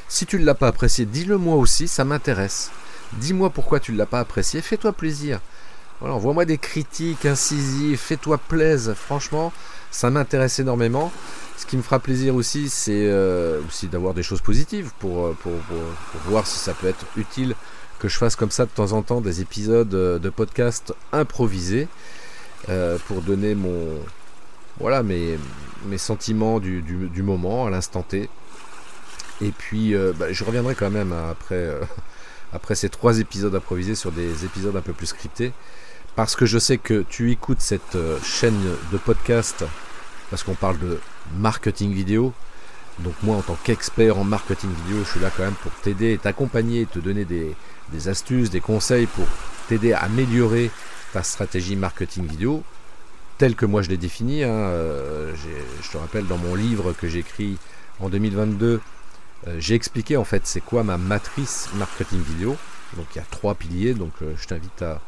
Si 0.08 0.26
tu 0.26 0.38
ne 0.38 0.44
l'as 0.44 0.54
pas 0.54 0.68
apprécié, 0.68 1.06
dis-le 1.06 1.38
moi 1.38 1.56
aussi, 1.56 1.88
ça 1.88 2.04
m'intéresse. 2.04 2.70
Dis-moi 3.14 3.50
pourquoi 3.50 3.80
tu 3.80 3.92
ne 3.92 3.98
l'as 3.98 4.06
pas 4.06 4.20
apprécié, 4.20 4.60
fais-toi 4.60 4.92
plaisir. 4.92 5.40
Voilà, 6.00 6.16
envoie-moi 6.16 6.44
des 6.44 6.58
critiques 6.58 7.24
incisives, 7.24 7.98
fais-toi 7.98 8.38
plaisir. 8.38 8.96
Franchement, 8.96 9.52
ça 9.90 10.10
m'intéresse 10.10 10.58
énormément. 10.58 11.12
Ce 11.56 11.66
qui 11.66 11.76
me 11.76 11.82
fera 11.82 12.00
plaisir 12.00 12.34
aussi, 12.34 12.68
c'est 12.68 13.06
euh, 13.06 13.60
aussi 13.68 13.86
d'avoir 13.86 14.12
des 14.12 14.22
choses 14.22 14.40
positives 14.40 14.90
pour, 14.98 15.26
euh, 15.26 15.36
pour, 15.40 15.52
voir 16.26 16.46
si 16.46 16.58
ça 16.58 16.74
peut 16.74 16.88
être 16.88 17.06
utile 17.16 17.54
que 18.00 18.08
je 18.08 18.18
fasse 18.18 18.34
comme 18.34 18.50
ça 18.50 18.64
de 18.64 18.70
temps 18.70 18.92
en 18.92 19.02
temps 19.02 19.20
des 19.20 19.40
épisodes 19.40 19.94
euh, 19.94 20.18
de 20.18 20.28
podcast 20.30 20.92
improvisés 21.12 21.88
pour 23.06 23.20
donner 23.20 23.54
mon 23.54 24.00
voilà 24.80 25.02
mes, 25.02 25.36
sentiments 25.98 26.60
du, 26.60 26.80
du 26.80 27.22
moment 27.22 27.66
à 27.66 27.70
l'instant 27.70 28.02
T. 28.02 28.30
Et 29.40 29.50
puis, 29.50 29.94
euh, 29.94 30.12
bah, 30.16 30.32
je 30.32 30.44
reviendrai 30.44 30.74
quand 30.74 30.90
même 30.90 31.12
après, 31.12 31.56
euh, 31.56 31.80
après 32.52 32.74
ces 32.74 32.88
trois 32.88 33.18
épisodes 33.18 33.54
improvisés 33.54 33.94
sur 33.94 34.12
des 34.12 34.44
épisodes 34.44 34.76
un 34.76 34.80
peu 34.80 34.92
plus 34.92 35.06
scriptés. 35.06 35.52
Parce 36.16 36.36
que 36.36 36.46
je 36.46 36.58
sais 36.58 36.78
que 36.78 37.04
tu 37.08 37.32
écoutes 37.32 37.60
cette 37.60 37.96
euh, 37.96 38.18
chaîne 38.22 38.60
de 38.92 38.98
podcast 38.98 39.64
parce 40.30 40.44
qu'on 40.44 40.54
parle 40.54 40.78
de 40.78 41.00
marketing 41.38 41.92
vidéo. 41.92 42.32
Donc 43.00 43.14
moi, 43.24 43.36
en 43.36 43.42
tant 43.42 43.58
qu'expert 43.64 44.18
en 44.18 44.24
marketing 44.24 44.70
vidéo, 44.84 45.02
je 45.04 45.10
suis 45.10 45.20
là 45.20 45.30
quand 45.36 45.42
même 45.42 45.54
pour 45.54 45.72
t'aider 45.82 46.16
t'accompagner, 46.22 46.86
te 46.86 47.00
donner 47.00 47.24
des, 47.24 47.56
astuces, 48.08 48.50
des 48.50 48.60
conseils 48.60 49.06
pour 49.06 49.26
t'aider 49.68 49.92
à 49.92 50.04
améliorer 50.04 50.70
ta 51.12 51.24
stratégie 51.24 51.74
marketing 51.74 52.26
vidéo, 52.26 52.62
telle 53.38 53.56
que 53.56 53.66
moi 53.66 53.82
je 53.82 53.88
l'ai 53.88 53.96
définie. 53.96 54.44
Hein. 54.44 54.70
je 55.34 55.90
te 55.90 55.96
rappelle 55.96 56.26
dans 56.26 56.38
mon 56.38 56.54
livre 56.54 56.92
que 56.92 57.08
j'écris 57.08 57.58
en 57.98 58.08
2022, 58.08 58.80
euh, 59.46 59.56
j'ai 59.58 59.74
expliqué 59.74 60.16
en 60.16 60.24
fait 60.24 60.46
c'est 60.46 60.60
quoi 60.60 60.82
ma 60.82 60.96
matrice 60.96 61.68
marketing 61.74 62.22
vidéo. 62.22 62.56
Donc 62.96 63.06
il 63.14 63.18
y 63.18 63.20
a 63.20 63.26
trois 63.30 63.54
piliers, 63.54 63.94
donc 63.94 64.12
euh, 64.22 64.34
je 64.38 64.46
t'invite 64.46 64.82
à, 64.82 65.00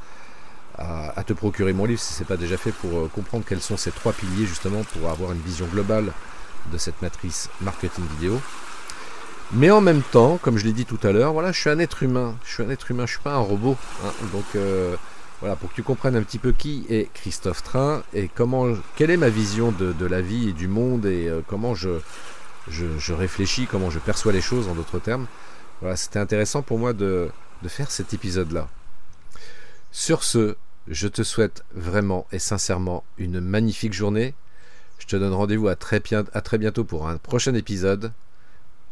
te 1.24 1.32
procurer 1.32 1.72
mon 1.72 1.86
livre 1.86 2.00
si 2.00 2.12
ce 2.12 2.20
n'est 2.20 2.26
pas 2.26 2.36
déjà 2.36 2.56
fait 2.56 2.72
pour 2.72 2.98
euh, 2.98 3.10
comprendre 3.12 3.44
quels 3.48 3.62
sont 3.62 3.76
ces 3.76 3.90
trois 3.90 4.12
piliers 4.12 4.44
justement 4.44 4.82
pour 4.84 5.08
avoir 5.08 5.32
une 5.32 5.40
vision 5.40 5.66
globale 5.66 6.12
de 6.70 6.78
cette 6.78 7.00
matrice 7.00 7.48
marketing 7.62 8.04
vidéo. 8.18 8.40
Mais 9.52 9.70
en 9.70 9.80
même 9.80 10.02
temps, 10.02 10.38
comme 10.42 10.58
je 10.58 10.64
l'ai 10.64 10.72
dit 10.72 10.84
tout 10.84 10.98
à 11.04 11.12
l'heure, 11.12 11.32
voilà, 11.32 11.52
je 11.52 11.60
suis 11.60 11.70
un 11.70 11.78
être 11.78 12.02
humain. 12.02 12.34
Je 12.44 12.54
suis 12.54 12.62
un 12.64 12.70
être 12.70 12.90
humain, 12.90 13.06
je 13.06 13.12
suis 13.12 13.22
pas 13.22 13.34
un 13.34 13.38
robot. 13.38 13.76
Hein. 14.04 14.10
donc 14.32 14.44
voilà, 15.40 15.54
pour 15.54 15.70
que 15.70 15.74
tu 15.74 15.84
comprennes 15.84 16.16
un 16.16 16.22
petit 16.22 16.38
peu 16.38 16.50
qui 16.50 16.84
est 16.88 17.12
Christophe 17.14 17.62
Train 17.62 18.02
et 18.12 18.28
comment, 18.34 18.66
quelle 18.96 19.10
est 19.10 19.16
ma 19.16 19.28
vision 19.28 19.70
de 19.70 20.06
la 20.06 20.20
vie 20.20 20.48
et 20.48 20.52
du 20.52 20.66
monde 20.66 21.06
et 21.06 21.30
comment 21.46 21.76
je, 21.76 22.00
je, 22.68 23.12
réfléchis, 23.12 23.66
comment 23.66 23.90
je 23.90 23.98
perçois 23.98 24.32
les 24.32 24.40
choses 24.40 24.68
en 24.68 24.74
d'autres 24.74 24.98
termes. 24.98 25.26
Voilà, 25.80 25.96
c'était 25.96 26.18
intéressant 26.18 26.62
pour 26.62 26.78
moi 26.78 26.92
de, 26.92 27.30
faire 27.66 27.90
cet 27.90 28.14
épisode-là. 28.14 28.68
Sur 29.92 30.22
ce, 30.22 30.56
je 30.88 31.08
te 31.08 31.22
souhaite 31.22 31.64
vraiment 31.74 32.26
et 32.32 32.38
sincèrement 32.38 33.04
une 33.18 33.40
magnifique 33.40 33.92
journée. 33.92 34.34
Je 34.98 35.06
te 35.06 35.16
donne 35.16 35.32
rendez-vous 35.32 35.68
à 35.68 35.76
très, 35.76 36.02
à 36.32 36.40
très 36.40 36.58
bientôt 36.58 36.84
pour 36.84 37.08
un 37.08 37.18
prochain 37.18 37.54
épisode. 37.54 38.12